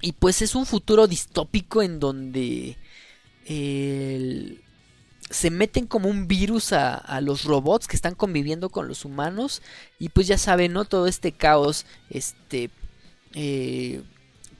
[0.00, 2.76] Y pues es un futuro distópico en donde
[5.30, 9.62] se meten como un virus a, los robots que están conviviendo con los humanos.
[9.98, 10.84] Y pues ya saben, ¿no?
[10.84, 11.86] Todo este caos.
[12.10, 12.70] Este.
[13.34, 14.02] Eh,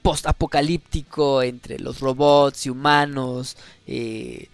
[0.09, 4.47] post-apocalíptico entre los robots y humanos, eh,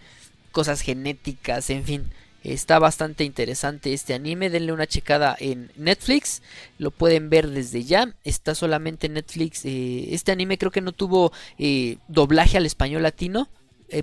[0.52, 2.10] cosas genéticas, en fin.
[2.44, 4.50] Está bastante interesante este anime.
[4.50, 6.42] Denle una checada en Netflix.
[6.76, 8.14] Lo pueden ver desde ya.
[8.22, 9.64] Está solamente en Netflix.
[9.64, 13.48] Eh, este anime creo que no tuvo eh, doblaje al español latino.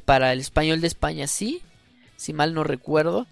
[0.06, 1.62] para el español de España sí.
[2.18, 3.28] Si mal no recuerdo.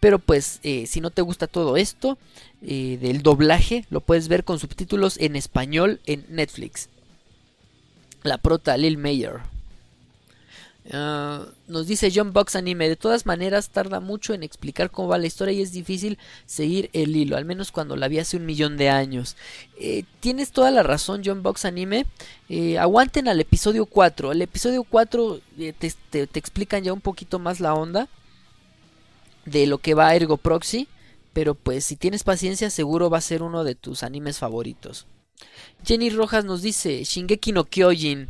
[0.00, 2.16] Pero pues si no te gusta todo esto
[2.60, 6.88] del doblaje, lo puedes ver con subtítulos en español en Netflix
[8.22, 9.40] la prota Lil Mayer.
[10.92, 15.18] Ah, nos dice John Box Anime, de todas maneras tarda mucho en explicar cómo va
[15.18, 18.46] la historia y es difícil seguir el hilo, al menos cuando la vi hace un
[18.46, 19.36] millón de años.
[19.80, 22.06] Eh, tienes toda la razón John Box Anime,
[22.48, 27.58] eh, aguanten al episodio 4, el episodio 4 eh, te, explican ya un poquito más
[27.58, 28.08] la onda
[29.44, 30.86] de lo que va Ergo Proxy,
[31.32, 35.06] pero pues si tienes paciencia seguro va a ser uno de tus animes favoritos.
[35.84, 38.28] Jenny Rojas nos dice Shingeki no Kyojin.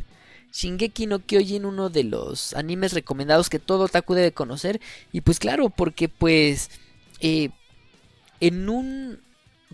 [0.53, 4.79] Shingeki no Kyojin, uno de los animes recomendados que todo otaku debe conocer.
[5.11, 6.69] Y pues claro, porque pues
[7.19, 7.49] eh,
[8.39, 9.19] en un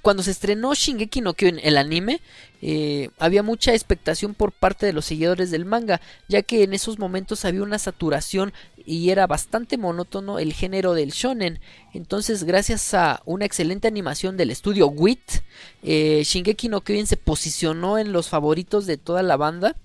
[0.02, 2.20] cuando se estrenó Shingeki no Kyojin, el anime,
[2.62, 7.00] eh, había mucha expectación por parte de los seguidores del manga, ya que en esos
[7.00, 8.52] momentos había una saturación
[8.86, 11.60] y era bastante monótono el género del shonen.
[11.94, 15.44] Entonces, gracias a una excelente animación del estudio WIT,
[15.84, 19.76] eh, Shingeki no Kyojin se posicionó en los favoritos de toda la banda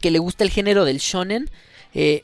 [0.00, 1.50] que le gusta el género del shonen
[1.94, 2.22] eh,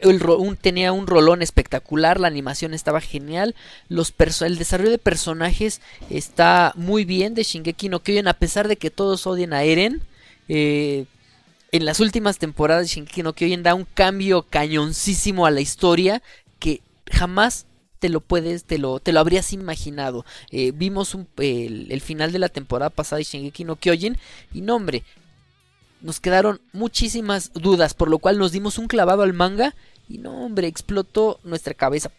[0.60, 3.54] tenía un rolón espectacular, la animación estaba genial,
[3.88, 4.12] los
[4.42, 8.90] el desarrollo de personajes está muy bien de Shingeki no Kyojin, a pesar de que
[8.90, 10.02] todos odian a Eren.
[10.48, 11.06] Eh,
[11.74, 16.22] en las últimas temporadas de Shingeki no Kyojin da un cambio cañoncísimo a la historia
[16.60, 17.66] que jamás
[17.98, 20.24] te lo puedes, te lo, te lo habrías imaginado.
[20.52, 24.16] Eh, vimos el, final de la temporada pasada de Shingeki no Kyojin
[24.52, 25.02] y no hombre,
[26.00, 29.74] nos quedaron muchísimas dudas, por lo cual nos dimos un clavado al manga
[30.08, 32.12] y no, hombre, explotó nuestra cabeza.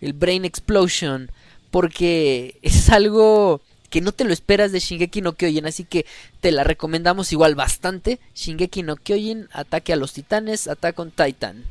[0.00, 1.28] El Brain Explosion.
[1.72, 3.60] Porque es algo
[3.94, 6.04] que no te lo esperas de Shingeki no Kyojin, así que
[6.40, 8.18] te la recomendamos igual bastante.
[8.34, 11.62] Shingeki no Kyojin, Ataque a los Titanes, Attack on Titan.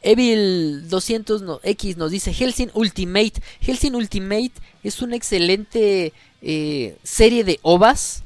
[0.00, 3.32] Evil 200X nos dice Helsing Ultimate.
[3.62, 4.52] Helsing Ultimate
[4.84, 8.22] es una excelente eh, serie de ovas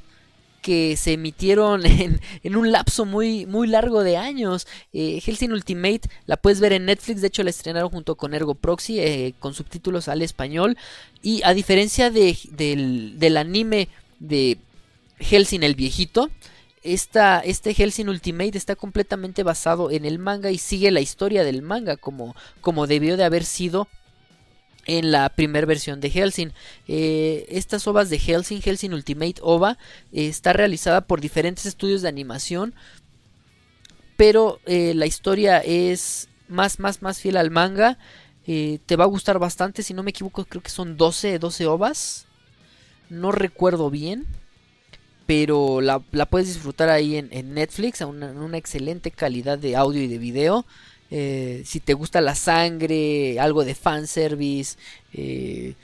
[0.65, 1.85] que se emitieron
[2.43, 4.67] en, un lapso muy, muy largo de años.
[4.95, 8.55] Eh, Helsing Ultimate la puedes ver en Netflix, de hecho la estrenaron junto con Ergo
[8.55, 10.79] Proxy, eh, con subtítulos al español.
[11.23, 13.89] Y a diferencia de, del, anime
[14.21, 14.57] de
[15.19, 16.31] Helsing el viejito,
[16.83, 21.61] esta, este Helsing Ultimate está completamente basado en el manga y sigue la historia del
[21.61, 23.87] manga como, como debió de haber sido
[24.87, 26.53] en la primera versión de Helsing.
[26.89, 29.79] Eh, estas ovas de Helsing, Helsing Ultimate OVA,
[30.13, 32.75] está realizada por diferentes estudios de animación,
[34.17, 37.99] pero eh, la historia es más, más, más fiel al manga.
[38.47, 41.67] Eh, te va a gustar bastante, si no me equivoco, creo que son 12, 12
[41.67, 42.27] ovas.
[43.09, 44.27] No recuerdo bien,
[45.27, 50.09] pero la, puedes disfrutar ahí en, Netflix a una, una excelente calidad de audio y
[50.09, 50.67] de video.
[51.11, 54.77] Eh, si te gusta la sangre, algo de fanservice,
[55.13, 55.75] eh,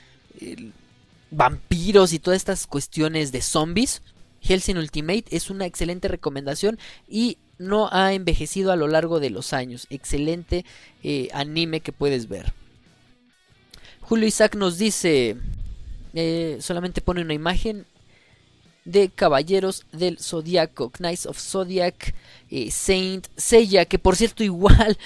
[1.29, 4.01] vampiros y todas estas cuestiones de zombies,
[4.41, 9.53] Helsing Ultimate es una excelente recomendación y no ha envejecido a lo largo de los
[9.53, 9.87] años.
[9.89, 10.65] Excelente
[11.03, 12.53] eh, anime que puedes ver.
[14.01, 15.37] Julio Isaac nos dice,
[16.59, 17.85] solamente pone una imagen
[18.85, 22.13] de Caballeros del Zodiaco, Knights of Zodiac,
[22.49, 24.97] eh, Saint Seiya, que por cierto igual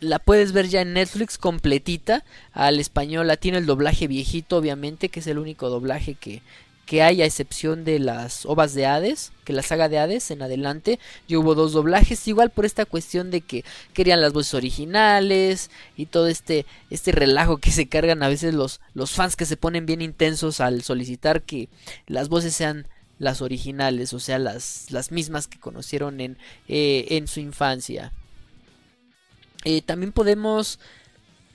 [0.00, 5.20] la puedes ver ya en Netflix completita, al español latino el doblaje viejito obviamente, que
[5.20, 6.42] es el único doblaje que,
[6.88, 10.40] que hay a excepción de las ovas de Hades, que la saga de Hades en
[10.40, 15.70] adelante, yo hubo dos doblajes, igual por esta cuestión de que querían las voces originales
[15.96, 19.58] y todo este, este relajo que se cargan a veces los, los fans que se
[19.58, 21.68] ponen bien intensos al solicitar que
[22.06, 22.86] las voces sean
[23.18, 28.12] las originales, o sea, las, las mismas que conocieron en, eh, en su infancia.
[29.64, 30.78] Eh, también podemos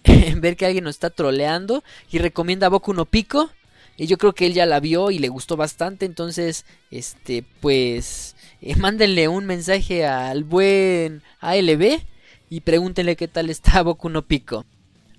[0.37, 3.49] ver que alguien nos está troleando y recomienda Boku no Pico.
[3.95, 8.35] Y yo creo que él ya la vio y le gustó bastante, entonces, este, pues,
[8.59, 12.01] eh, mándenle un mensaje al buen ALB
[12.49, 14.65] y pregúntenle qué tal está Boku no Pico.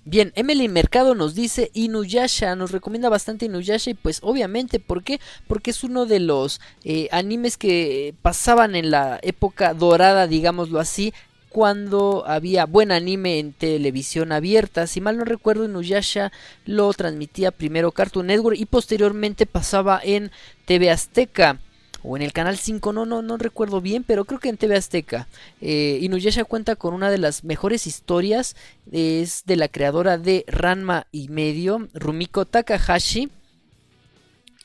[0.07, 5.19] Bien, Emily Mercado nos dice Inuyasha, nos recomienda bastante Inuyasha y pues obviamente, ¿por qué?
[5.47, 11.11] Porque es uno de los eh, animes que pasaban en la época dorada, digámoslo así,
[11.49, 14.85] cuando había buen anime en televisión abierta.
[14.85, 16.31] Si mal no recuerdo, Inuyasha
[16.67, 20.31] lo transmitía primero Cartoon Network y posteriormente pasaba en
[20.65, 21.59] TV Azteca
[22.07, 24.75] o en el canal 5, no, no, no recuerdo bien, pero creo que en TV
[24.75, 25.27] Azteca.
[25.59, 28.55] Eh, Inuyasha cuenta con una de las mejores historias,
[28.91, 33.29] es de la creadora de Ranma y medio, Rumiko Takahashi.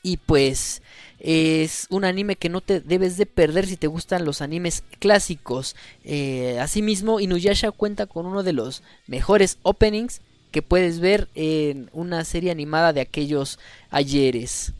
[0.03, 0.81] Y pues
[1.19, 5.75] es un anime que no te debes de perder si te gustan los animes clásicos.
[6.03, 12.25] Eh, asimismo, Inuyasha cuenta con uno de los mejores openings que puedes ver en una
[12.25, 13.57] serie animada de aquellos
[13.89, 14.73] ayeres.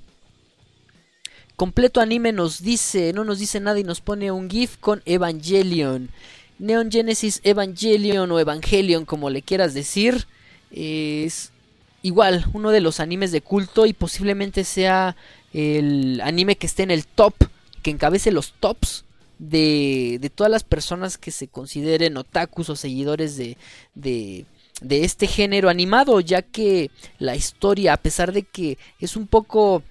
[1.61, 6.09] Completo anime nos dice, no nos dice nada y nos pone un GIF con Evangelion.
[6.57, 10.25] Neon Genesis Evangelion o Evangelion, como le quieras decir,
[10.71, 11.51] es
[12.01, 15.15] igual uno de los animes de culto y posiblemente sea
[15.53, 17.35] el anime que esté en el top,
[17.83, 19.05] que encabece los tops
[19.37, 23.55] de, de todas las personas que se consideren otakus o seguidores de,
[23.93, 24.47] de
[24.81, 26.89] de este género animado, ya que
[27.19, 29.83] la historia, a pesar de que es un poco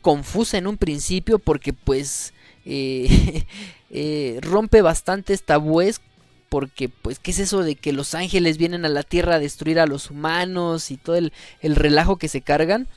[0.00, 2.32] confusa en un principio, porque pues
[2.64, 3.44] eh,
[3.90, 6.00] eh, rompe bastantes tabúes,
[6.48, 9.80] porque pues qué es eso de que los ángeles vienen a la tierra a destruir
[9.80, 12.88] a los humanos y todo el, el relajo que se cargan.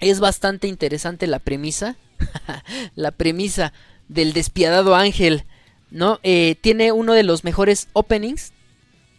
[0.00, 1.96] Es bastante interesante la premisa,
[2.94, 3.72] la premisa
[4.08, 5.44] del despiadado ángel,
[5.90, 6.20] ¿no?
[6.22, 8.52] Eh, tiene uno de los mejores openings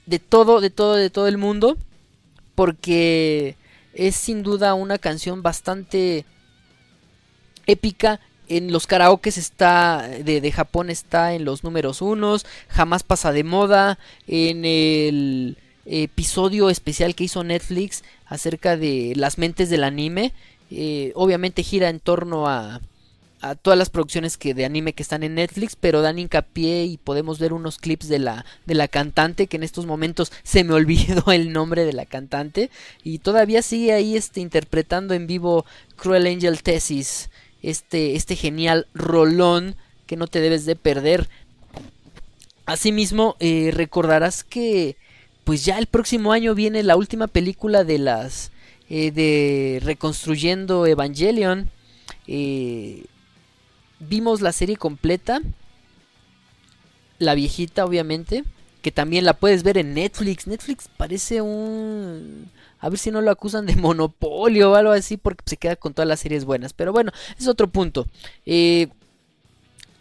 [0.05, 1.77] de todo, de todo, de todo el mundo.
[2.55, 3.55] Porque
[3.93, 6.25] es sin duda una canción bastante
[7.69, 8.19] épica.
[8.47, 12.45] En los karaokes está de, de Japón está en los números unos.
[12.67, 13.99] Jamás pasa de moda.
[14.27, 20.33] En el episodio especial que hizo Netflix acerca de las mentes del anime.
[20.71, 22.79] Eh, obviamente gira en torno a,
[23.41, 26.97] a todas las producciones que de anime que están en Netflix, pero dan hincapié y
[26.97, 30.73] podemos ver unos clips de la de la cantante que en estos momentos se me
[30.75, 32.69] olvidó el nombre de la cantante
[33.03, 35.65] y todavía sigue ahí este interpretando en vivo
[35.95, 37.29] Cruel Angel Thesis,
[37.61, 39.75] este este genial rolón
[40.07, 41.29] que no te debes de perder.
[42.65, 44.95] Asimismo, eh, recordarás que
[45.43, 48.51] pues ya el próximo año viene la última película de las
[48.89, 51.69] eh, de Reconstruyendo Evangelion.
[52.27, 53.05] Eh,
[53.99, 55.41] vimos la serie completa.
[57.17, 58.43] La viejita, obviamente.
[58.81, 60.47] Que también la puedes ver en Netflix.
[60.47, 62.49] Netflix parece un...
[62.79, 65.17] A ver si no lo acusan de monopolio o algo así.
[65.17, 66.73] Porque se queda con todas las series buenas.
[66.73, 68.07] Pero bueno, es otro punto.
[68.45, 68.87] Eh,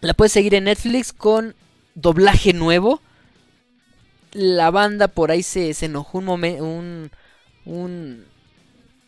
[0.01, 1.55] la puedes seguir en Netflix con
[1.95, 3.01] doblaje nuevo.
[4.33, 6.65] La banda por ahí se, se enojó un momento.
[6.65, 7.11] Un,
[7.65, 8.25] un...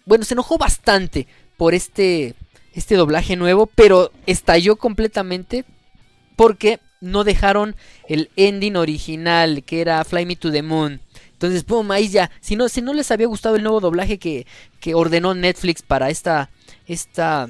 [0.05, 2.35] Bueno, se enojó bastante por este
[2.75, 5.65] este doblaje nuevo, pero estalló completamente
[6.37, 7.77] porque no dejaron
[8.09, 11.01] el ending original, que era Fly Me to the Moon.
[11.33, 12.31] Entonces, boom, ahí ya.
[12.41, 14.47] Si no, si no les había gustado el nuevo doblaje que,
[14.79, 16.51] que ordenó Netflix para esta.
[16.87, 17.49] Esta.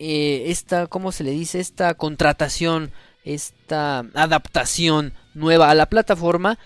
[0.00, 0.88] Eh, esta.
[0.88, 1.60] ¿Cómo se le dice?
[1.60, 2.90] Esta contratación.
[3.22, 6.58] Esta adaptación nueva a la plataforma.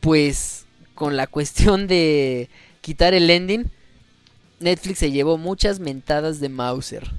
[0.00, 0.66] Pues.
[0.94, 2.50] Con la cuestión de
[2.82, 3.70] quitar el ending.
[4.58, 7.10] Netflix se llevó muchas mentadas de Mauser.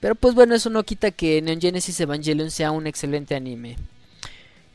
[0.00, 3.76] Pero pues bueno, eso no quita que Neon Genesis Evangelion sea un excelente anime.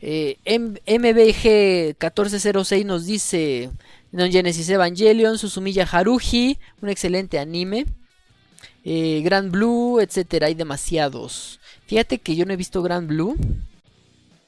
[0.00, 3.70] Eh, MBG 1406 nos dice
[4.12, 7.86] Neon Genesis Evangelion, Susumiya Haruhi, un excelente anime.
[8.84, 11.58] Eh, Grand Blue, etcétera, hay demasiados.
[11.86, 13.36] Fíjate que yo no he visto Grand Blue,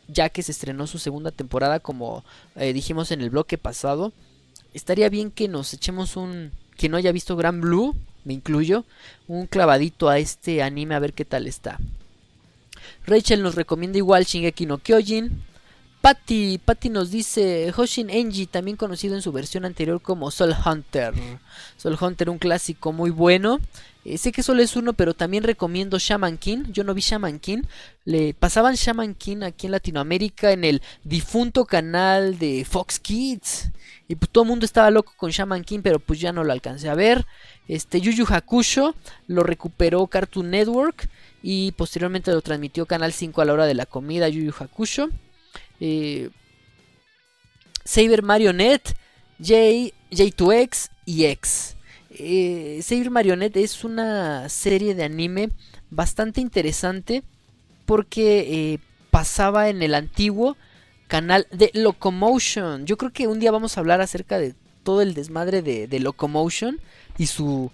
[0.06, 2.24] ya que se estrenó su segunda temporada, como
[2.54, 4.12] eh, dijimos en el bloque pasado.
[4.74, 7.96] Estaría bien que nos echemos un, quien no haya visto Gran Blue,
[8.28, 8.84] me incluyo,
[9.26, 11.78] un clavadito a este anime a ver qué tal está.
[13.06, 15.42] Rachel nos recomienda igual Shingeki no Kyojin.
[16.02, 21.14] Patty, Patty nos dice Hoshin Enji, también conocido en su versión anterior como Soul Hunter.
[21.76, 23.58] Soul Hunter, un clásico muy bueno.
[24.04, 26.64] Eh, sé que solo es uno, pero también recomiendo Shaman King.
[26.70, 27.62] Yo no vi Shaman King.
[28.04, 33.70] Le pasaban Shaman King aquí en Latinoamérica en el difunto canal de Fox Kids.
[34.06, 36.52] Y pues todo el mundo estaba loco con Shaman King, pero pues ya no lo
[36.52, 37.26] alcancé a ver.
[37.68, 38.94] Este Yu Yu Hakusho
[39.26, 41.08] lo recuperó Cartoon Network
[41.42, 45.10] y posteriormente lo transmitió Canal 5 a la hora de la comida Yu Yu Hakusho.
[45.78, 46.30] Eh,
[47.84, 48.96] Saber Marionette,
[49.38, 51.76] J, J2X y X.
[52.10, 55.50] Eh, Saber Marionette es una serie de anime
[55.90, 57.22] bastante interesante
[57.86, 58.78] porque eh,
[59.10, 60.56] pasaba en el antiguo
[61.06, 62.86] canal de Locomotion.
[62.86, 64.54] Yo creo que un día vamos a hablar acerca de
[64.88, 66.80] todo el desmadre de, Locomotion
[67.18, 67.70] y su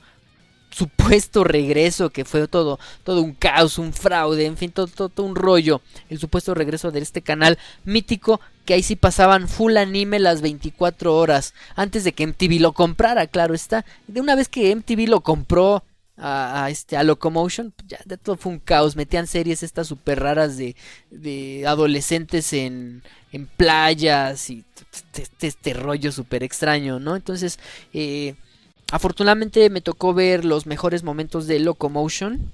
[0.70, 5.36] supuesto regreso que fue todo todo un caos, un fraude, en fin, todo, todo, un
[5.36, 10.40] rollo, el supuesto regreso de este canal mítico que ahí sí pasaban full anime las
[10.40, 13.84] 24 horas antes de que MTV lo comprara, claro está.
[14.08, 15.84] De una vez que MTV lo compró
[16.16, 20.20] a, este a Locomotion, pues ya de todo fue un caos, metían series estas super
[20.20, 20.76] raras de,
[21.10, 23.02] de adolescentes en,
[23.32, 27.16] en playas y este, este rollo súper extraño, ¿no?
[27.16, 27.58] Entonces,
[27.92, 28.34] eh,
[28.92, 32.52] afortunadamente me tocó ver los mejores momentos de Locomotion.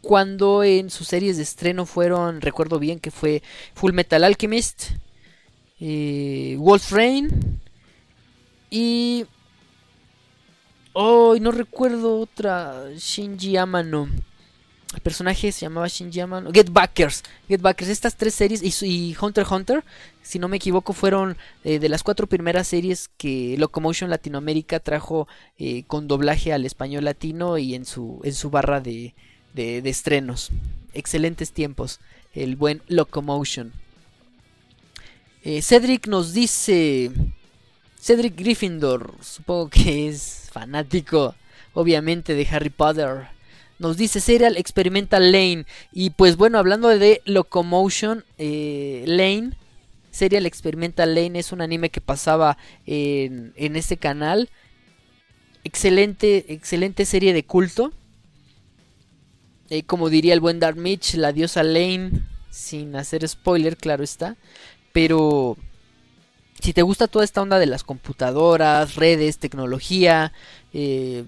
[0.00, 3.42] Cuando en sus series de estreno fueron, recuerdo bien que fue
[3.74, 4.90] Full Metal Alchemist,
[5.80, 7.60] eh, Wolf Rain
[8.70, 9.24] y...
[10.96, 12.84] Oh, no recuerdo otra.
[12.96, 14.08] Shinji Amano.
[14.94, 16.52] El personaje se llamaba Shinji Amano.
[16.52, 17.24] Get Backers.
[17.48, 17.90] Get Backers.
[17.90, 19.84] Estas tres series y, Hunter Hunter,
[20.22, 25.26] si no me equivoco, fueron eh, de las cuatro primeras series que Locomotion Latinoamérica trajo
[25.58, 29.14] eh, con doblaje al español latino y en su, en su barra de,
[29.52, 30.50] de, de estrenos.
[30.92, 31.98] Excelentes tiempos.
[32.34, 33.72] El buen Locomotion.
[35.42, 37.10] Eh, Cedric nos dice...
[38.04, 41.34] Cedric Gryffindor, supongo que es fanático,
[41.72, 43.28] obviamente, de Harry Potter.
[43.78, 45.64] Nos dice Serial Experimental Lane.
[45.90, 49.52] Y pues bueno, hablando de Locomotion eh, Lane,
[50.10, 54.50] Serial Experimental Lane es un anime que pasaba en, en este canal.
[55.64, 57.90] Excelente, excelente serie de culto.
[59.70, 62.10] Eh, como diría el buen Dark Mitch, la diosa Lane,
[62.50, 64.36] sin hacer spoiler, claro está.
[64.92, 65.56] Pero
[66.64, 70.32] si te gusta toda esta onda de las computadoras, redes, tecnología,
[70.72, 71.24] eh,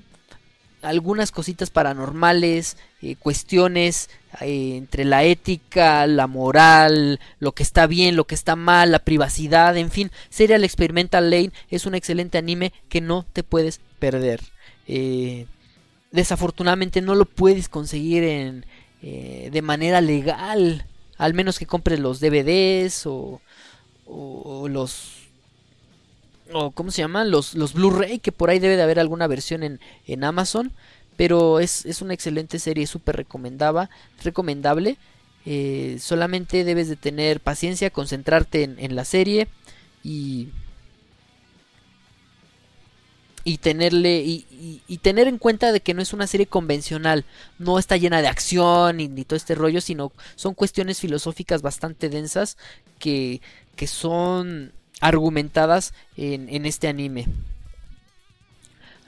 [0.81, 4.09] algunas cositas paranormales, eh, cuestiones
[4.41, 9.01] eh, entre la ética, la moral, lo que está bien, lo que está mal, la
[9.01, 14.41] privacidad, en fin, Serial Experimental Lane es un excelente anime que no te puedes perder.
[16.13, 18.65] Desafortunadamente no lo puedes conseguir en,
[19.03, 20.87] de manera legal,
[21.19, 23.43] al menos que compres los DVDs o,
[24.07, 25.26] o los
[26.53, 27.31] o ¿cómo se llaman?
[27.31, 30.73] Los, los Blu-ray, que por ahí debe de haber alguna versión en, en Amazon.
[31.17, 34.99] Pero es, es, una excelente serie, súper recomendable.
[35.47, 39.49] Eh, solamente debes de tener paciencia, concentrarte en, en la serie
[40.03, 40.49] y,
[43.45, 47.25] y tenerle y, y, tener en cuenta de que no es una serie convencional,
[47.61, 52.09] no está llena de acción ni, ni todo este rollo, sino son cuestiones filosóficas bastante
[52.09, 52.59] densas
[52.99, 53.41] que,
[53.77, 57.27] que son argumentadas en, en este anime.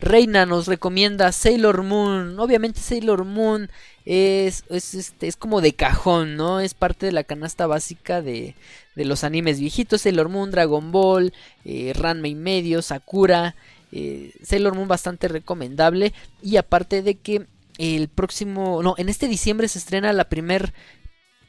[0.00, 2.38] Reina nos recomienda Sailor Moon.
[2.38, 3.68] Obviamente Sailor Moon
[4.04, 6.60] es, es, este, es como de cajón, ¿no?
[6.60, 8.54] Es parte de la canasta básica de,
[8.94, 10.02] de los animes viejitos.
[10.02, 11.32] Sailor Moon, Dragon Ball,
[11.64, 13.56] eh, Ranma y medio, Sakura.
[13.90, 16.12] Eh, Sailor Moon bastante recomendable.
[16.42, 17.46] Y aparte de que
[17.78, 18.82] el próximo...
[18.84, 20.74] No, en este diciembre se estrena la primer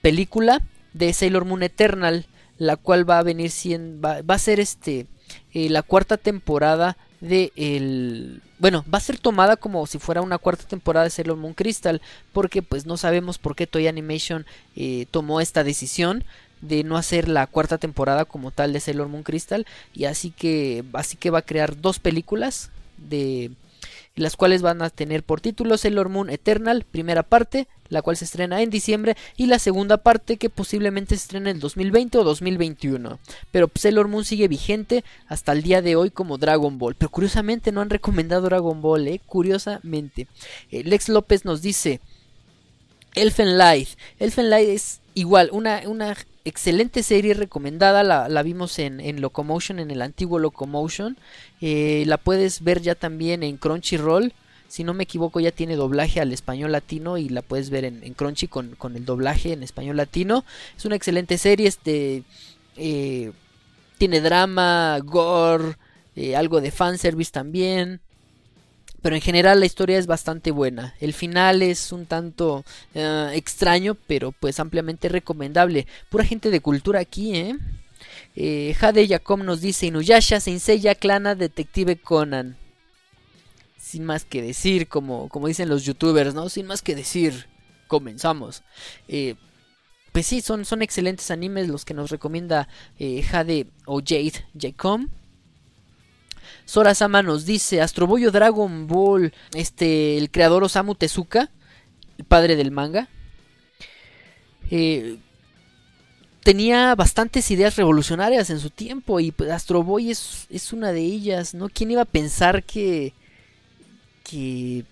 [0.02, 0.64] película
[0.94, 2.26] de Sailor Moon Eternal
[2.60, 5.08] la cual va a venir siendo, va, va a ser este,
[5.54, 10.38] eh, la cuarta temporada de el bueno va a ser tomada como si fuera una
[10.38, 12.02] cuarta temporada de Sailor Moon Crystal
[12.32, 14.46] porque pues no sabemos por qué Toy Animation
[14.76, 16.24] eh, tomó esta decisión
[16.62, 20.84] de no hacer la cuarta temporada como tal de Sailor Moon Crystal y así que
[20.94, 23.52] así que va a crear dos películas de
[24.16, 28.26] las cuales van a tener por título Sailor Moon Eternal, primera parte, la cual se
[28.26, 32.24] estrena en diciembre, y la segunda parte que posiblemente se estrene en el 2020 o
[32.24, 33.20] 2021.
[33.52, 36.96] Pero Sailor Moon sigue vigente hasta el día de hoy como Dragon Ball.
[36.96, 39.22] Pero curiosamente no han recomendado Dragon Ball, ¿eh?
[39.26, 40.28] Curiosamente.
[40.72, 42.00] Eh, Lex López nos dice...
[43.16, 43.90] Elfen Light.
[44.20, 46.16] Elfen Light es igual, una, una
[46.46, 51.18] excelente serie recomendada, la, vimos en, Locomotion, en el antiguo Locomotion,
[51.62, 54.34] eh, la puedes ver ya también en Crunchyroll,
[54.68, 58.14] si no me equivoco ya tiene doblaje al español latino y la puedes ver en,
[58.14, 60.46] Crunchy con, el doblaje en español latino,
[60.78, 62.24] es una excelente serie, este,
[63.98, 65.76] tiene drama, gore,
[66.16, 68.02] eh, algo de fanservice también,
[69.02, 70.96] pero en general la historia es bastante buena.
[71.00, 75.88] El final es un tanto uh, extraño, pero pues ampliamente recomendable.
[76.10, 77.56] Pura gente de cultura aquí, ¿eh?
[78.36, 82.58] eh Jade Jacob nos dice Inuyasha, Seiya, Clana, Detective Conan.
[83.78, 86.50] Sin más que decir, como, como dicen los youtubers, ¿no?
[86.50, 87.48] Sin más que decir,
[87.88, 88.64] comenzamos.
[89.08, 89.36] Eh,
[90.12, 95.02] pues sí, son, son excelentes animes los que nos recomienda eh, Jade o Jade Jacob.
[96.70, 101.50] Sora Sama nos dice, Astro Dragon Ball, este, el creador Osamu Tezuka,
[102.20, 103.10] el padre del manga,
[104.70, 105.18] eh,
[106.44, 111.02] tenía bastantes ideas revolucionarias en su tiempo y pues, Astro Boy es, es, una de
[111.02, 111.70] ellas, ¿no?
[111.70, 113.14] ¿Quién iba a pensar que,
[114.24, 114.86] que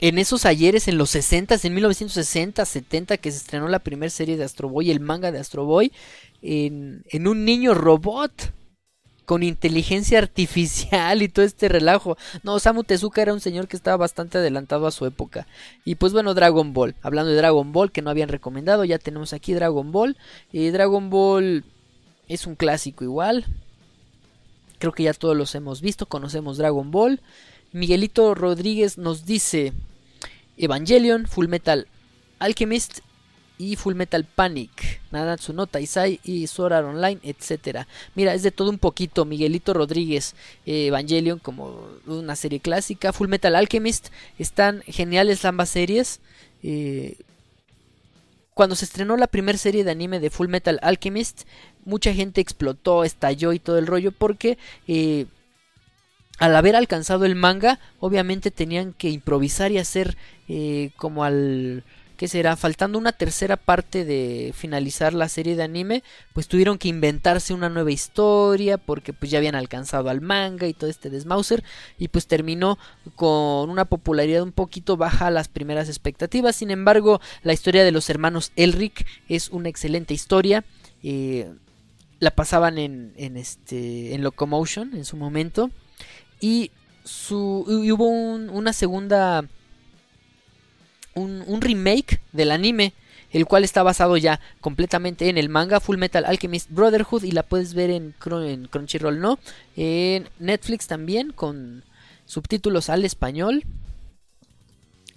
[0.00, 4.36] en esos ayeres, en los 60, en 1960, 70, que se estrenó la primera serie
[4.36, 5.92] de Astro Boy, el manga de Astro Boy,
[6.42, 8.52] en, en un niño robot?
[9.24, 12.16] Con inteligencia artificial y todo este relajo.
[12.42, 15.46] No, Samu Tezuka era un señor que estaba bastante adelantado a su época.
[15.84, 16.94] Y pues bueno, Dragon Ball.
[17.02, 20.16] Hablando de Dragon Ball, que no habían recomendado, ya tenemos aquí Dragon Ball.
[20.52, 21.64] Y Dragon Ball
[22.28, 23.44] es un clásico igual.
[24.78, 27.20] Creo que ya todos los hemos visto, conocemos Dragon Ball.
[27.72, 29.72] Miguelito Rodríguez nos dice
[30.56, 31.88] Evangelion, Full Metal
[32.38, 33.00] Alchemist
[33.56, 37.86] y Full Metal Panic, Nanatsu no Taisai y Sword Online, etcétera.
[38.14, 39.24] Mira, es de todo un poquito.
[39.24, 40.34] Miguelito Rodríguez,
[40.66, 46.20] eh, Evangelion como una serie clásica, Full Metal Alchemist, están geniales ambas series.
[46.62, 47.16] Eh,
[48.54, 51.42] cuando se estrenó la primera serie de anime de Full Metal Alchemist,
[51.84, 55.26] mucha gente explotó, estalló y todo el rollo porque eh,
[56.38, 60.16] al haber alcanzado el manga, obviamente tenían que improvisar y hacer
[60.96, 61.84] como al
[62.16, 66.02] que será faltando una tercera parte de finalizar la serie de anime,
[66.32, 70.74] pues tuvieron que inventarse una nueva historia porque pues ya habían alcanzado al manga y
[70.74, 71.64] todo este desmauser
[71.98, 72.78] y pues terminó
[73.16, 76.56] con una popularidad un poquito baja a las primeras expectativas.
[76.56, 80.64] Sin embargo, la historia de los hermanos Elric es una excelente historia.
[81.02, 81.52] Eh,
[82.20, 85.70] la pasaban en, en, este en Locomotion en su momento
[86.40, 86.70] y
[87.04, 89.44] su hubo una segunda
[91.14, 92.92] un, remake del anime,
[93.32, 97.42] el cual está basado ya completamente en el manga Full Metal Alchemist Brotherhood y la
[97.42, 99.38] puedes ver en, Crunchyroll, ¿no?
[99.76, 101.82] En Netflix también con
[102.26, 103.64] subtítulos al español.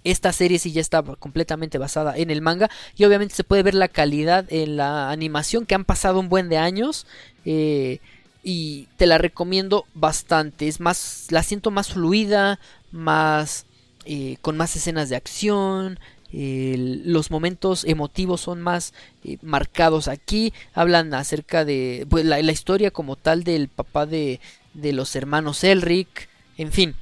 [0.04, 3.74] Esta serie sí ya está completamente basada en el manga y obviamente se puede ver
[3.74, 7.06] la calidad en la animación que han pasado un buen de años.
[7.44, 7.98] Eh,
[8.42, 10.68] y te la recomiendo bastante.
[10.68, 12.58] Es más, la siento más fluida,
[12.90, 13.66] más
[14.10, 16.00] eh, con más escenas de acción,
[16.32, 20.54] los momentos emotivos son más eh, marcados aquí.
[20.72, 24.40] Hablan acerca de pues, la, historia como tal del papá de,
[24.72, 26.30] los hermanos Elric.
[26.56, 26.94] En fin,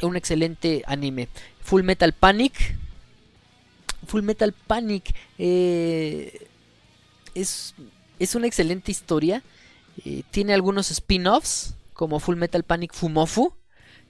[0.00, 1.28] un excelente anime.
[1.60, 2.78] Full Metal Panic.
[4.06, 6.46] Full Metal Panic eh,
[7.34, 7.74] es,
[8.18, 9.42] es una excelente historia.
[10.30, 13.52] tiene algunos spin-offs como Full Metal Panic Fumofu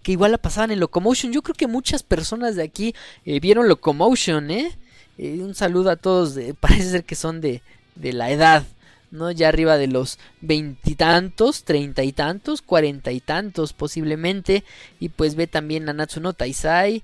[0.03, 1.33] que igual la pasaban en Locomotion.
[1.33, 2.95] Yo creo que muchas personas de aquí
[3.25, 4.77] eh, vieron Locomotion, ¿eh?
[5.19, 5.41] ¿eh?
[5.43, 7.63] Un saludo a todos, parece ser que son de,
[7.95, 8.65] de la edad,
[9.11, 9.31] ¿no?
[9.31, 14.65] Ya arriba de los veintitantos, treinta y tantos, cuarenta y tantos posiblemente.
[15.01, 17.03] Y pues ve también a Natsuno Taisai.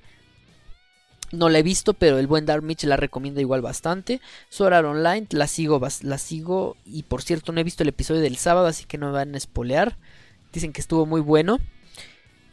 [1.32, 4.20] No la he visto, pero el buen Dark Mitch la recomienda igual bastante.
[4.50, 6.76] Sword Online, la sigo, la sigo.
[6.84, 9.34] Y por cierto, no he visto el episodio del sábado, así que no me van
[9.34, 9.96] a spoilear.
[10.52, 11.58] Dicen que estuvo muy bueno.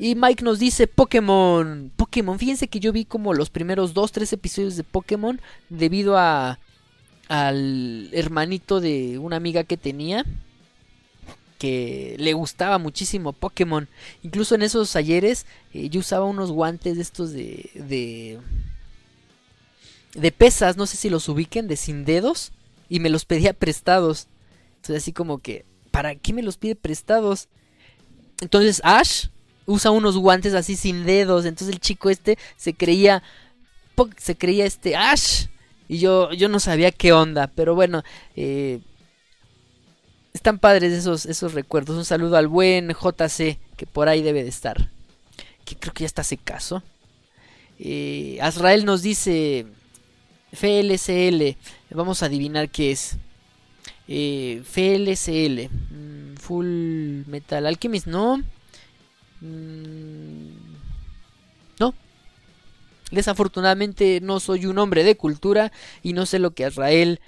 [0.01, 1.91] Y Mike nos dice Pokémon.
[1.95, 2.39] Pokémon.
[2.39, 5.39] Fíjense que yo vi como los primeros dos, tres episodios de Pokémon
[5.69, 6.57] debido a
[7.27, 10.25] al hermanito de una amiga que tenía
[11.59, 13.87] que le gustaba muchísimo Pokémon.
[14.23, 18.39] Incluso en esos ayeres eh, yo usaba unos guantes de estos de, de
[20.15, 22.53] de pesas, no sé si los ubiquen, de sin dedos
[22.89, 24.25] y me los pedía prestados.
[24.77, 27.49] Entonces así como que, ¿para qué me los pide prestados?
[28.41, 29.27] Entonces Ash
[29.65, 31.45] usa unos guantes así sin dedos.
[31.45, 33.23] Entonces el chico este se creía.
[34.17, 35.47] Se creía este Ash.
[35.87, 37.47] Y yo, yo no sabía qué onda.
[37.47, 38.03] Pero bueno.
[38.35, 38.79] Eh,
[40.33, 41.97] están padres esos, esos recuerdos.
[41.97, 43.57] Un saludo al buen JC.
[43.77, 44.89] Que por ahí debe de estar.
[45.65, 46.83] Que creo que ya está hace caso.
[47.79, 49.67] Eh, Azrael nos dice.
[50.53, 51.57] FLCL.
[51.91, 53.17] Vamos a adivinar qué es.
[54.07, 55.69] Eh, FLCL.
[55.69, 58.41] Mm, Full Metal Alchemist, no.
[59.41, 60.53] Mm,
[61.79, 61.93] no.
[63.11, 65.71] Desafortunadamente no soy un hombre de cultura
[66.01, 67.19] y no sé lo que Israel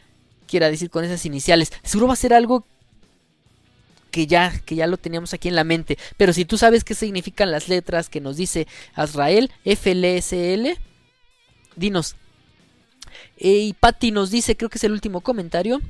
[0.48, 1.74] quiera decir con esas iniciales.
[1.84, 2.66] Seguro va a ser algo
[4.12, 5.98] que ya, que ya lo teníamos aquí en la mente.
[6.18, 10.78] Pero si tú sabes qué significan las letras que nos dice Azrael, FLSL,
[11.76, 12.16] dinos.
[13.38, 15.82] y Patty nos dice, creo que es el último comentario.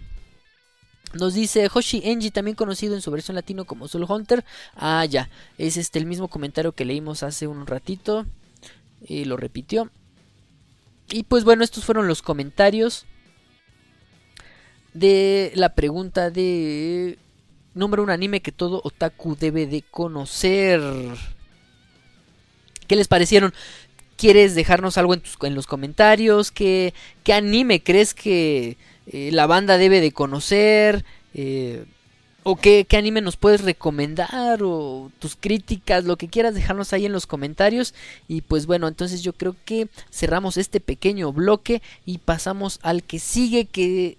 [1.14, 4.44] Nos dice Hoshi Enji, también conocido en su versión latino como Soul Hunter.
[4.76, 5.30] Ah, ya.
[5.58, 8.26] Es este el mismo comentario que leímos hace un ratito.
[9.06, 9.92] Y lo repitió.
[11.10, 13.06] Y pues bueno, estos fueron los comentarios
[14.94, 17.18] de la pregunta de
[17.74, 20.82] nombra un anime que todo otaku debe de conocer.
[22.88, 23.54] ¿Qué les parecieron?
[24.16, 26.52] ¿Quieres dejarnos algo en, tus, en los comentarios?
[26.52, 26.94] ¿Qué,
[27.24, 28.78] ¿Qué anime crees que
[29.08, 31.04] eh, la banda debe de conocer.
[31.34, 31.86] Eh,
[32.44, 37.14] o qué, anime nos puedes recomendar o tus críticas, lo que quieras dejarnos ahí en
[37.14, 37.94] los comentarios.
[38.28, 43.20] Y pues bueno, entonces yo creo que cerramos este pequeño bloque y pasamos al que
[43.20, 44.18] sigue que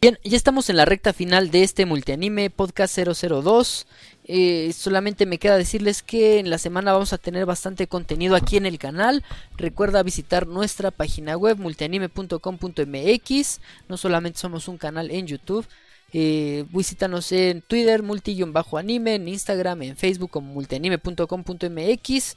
[0.00, 3.86] Bien, ya estamos en la recta final de este multianime podcast 002.
[4.24, 8.56] Eh, solamente me queda decirles que en la semana vamos a tener bastante contenido aquí
[8.56, 9.22] en el canal.
[9.58, 13.60] Recuerda visitar nuestra página web multianime.com.mx.
[13.90, 15.66] No solamente somos un canal en YouTube,
[16.12, 22.36] eh, visítanos en Twitter, multi-anime, en Instagram, en Facebook como multianime.com.mx.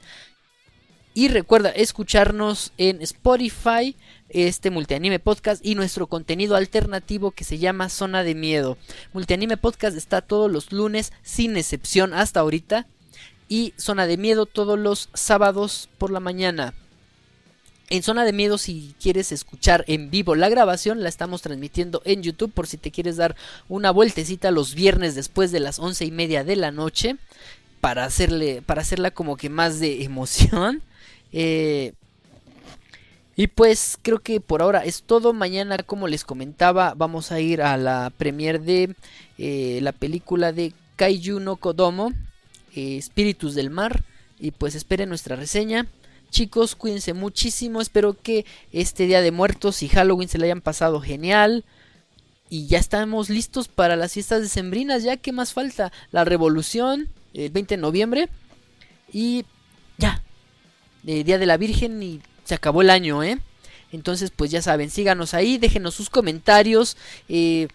[1.14, 3.96] Y recuerda escucharnos en Spotify,
[4.28, 8.76] este Multianime Podcast y nuestro contenido alternativo que se llama Zona de Miedo.
[9.14, 12.86] Multianime Podcast está todos los lunes, sin excepción hasta ahorita.
[13.48, 16.74] y Zona de Miedo todos los sábados por la mañana.
[17.88, 22.22] En Zona de Miedo, si quieres escuchar en vivo la grabación, la estamos transmitiendo en
[22.22, 23.36] YouTube por si te quieres dar
[23.68, 27.16] una vueltecita los viernes después de las once y media de la noche
[27.80, 30.82] para hacerle, para hacerla como que más de emoción.
[31.38, 31.92] Eh,
[33.34, 35.34] y pues creo que por ahora es todo.
[35.34, 38.94] Mañana, como les comentaba, vamos a ir a la premiere de
[39.36, 42.12] eh, la película de Kaiju no Kodomo,
[42.74, 44.02] eh, Espíritus del Mar.
[44.40, 45.86] Y pues esperen nuestra reseña.
[46.36, 47.80] Chicos, cuídense muchísimo.
[47.80, 51.64] Espero que este Día de Muertos y Halloween se le hayan pasado genial.
[52.50, 55.02] Y ya estamos listos para las fiestas decembrinas.
[55.02, 55.92] Ya, ¿qué más falta?
[56.10, 58.28] La revolución, el 20 de noviembre.
[59.10, 59.46] Y
[59.96, 60.22] ya.
[61.06, 63.38] Eh, Día de la Virgen y se acabó el año, ¿eh?
[63.90, 66.98] Entonces, pues ya saben, síganos ahí, déjenos sus comentarios.
[67.30, 67.68] Eh,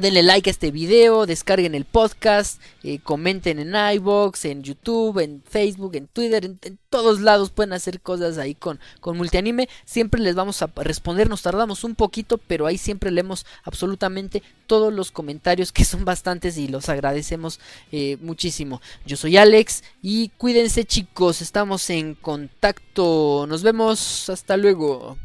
[0.00, 5.42] Denle like a este video, descarguen el podcast, eh, comenten en iBox, en YouTube, en
[5.46, 9.68] Facebook, en Twitter, en, todos lados pueden hacer cosas ahí con, con multianime.
[9.84, 14.90] Siempre les vamos a responder, nos tardamos un poquito, pero ahí siempre leemos absolutamente todos
[14.90, 17.60] los comentarios que son bastantes y los agradecemos
[17.92, 18.80] eh, muchísimo.
[19.04, 23.44] Yo soy Alex y cuídense chicos, estamos en contacto.
[23.46, 25.18] Nos vemos, hasta luego.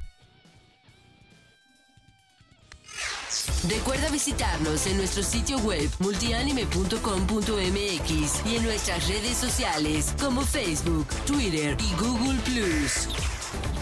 [3.69, 11.77] Recuerda visitarnos en nuestro sitio web multianime.com.mx y en nuestras redes sociales como Facebook, Twitter
[11.79, 12.39] y Google⁇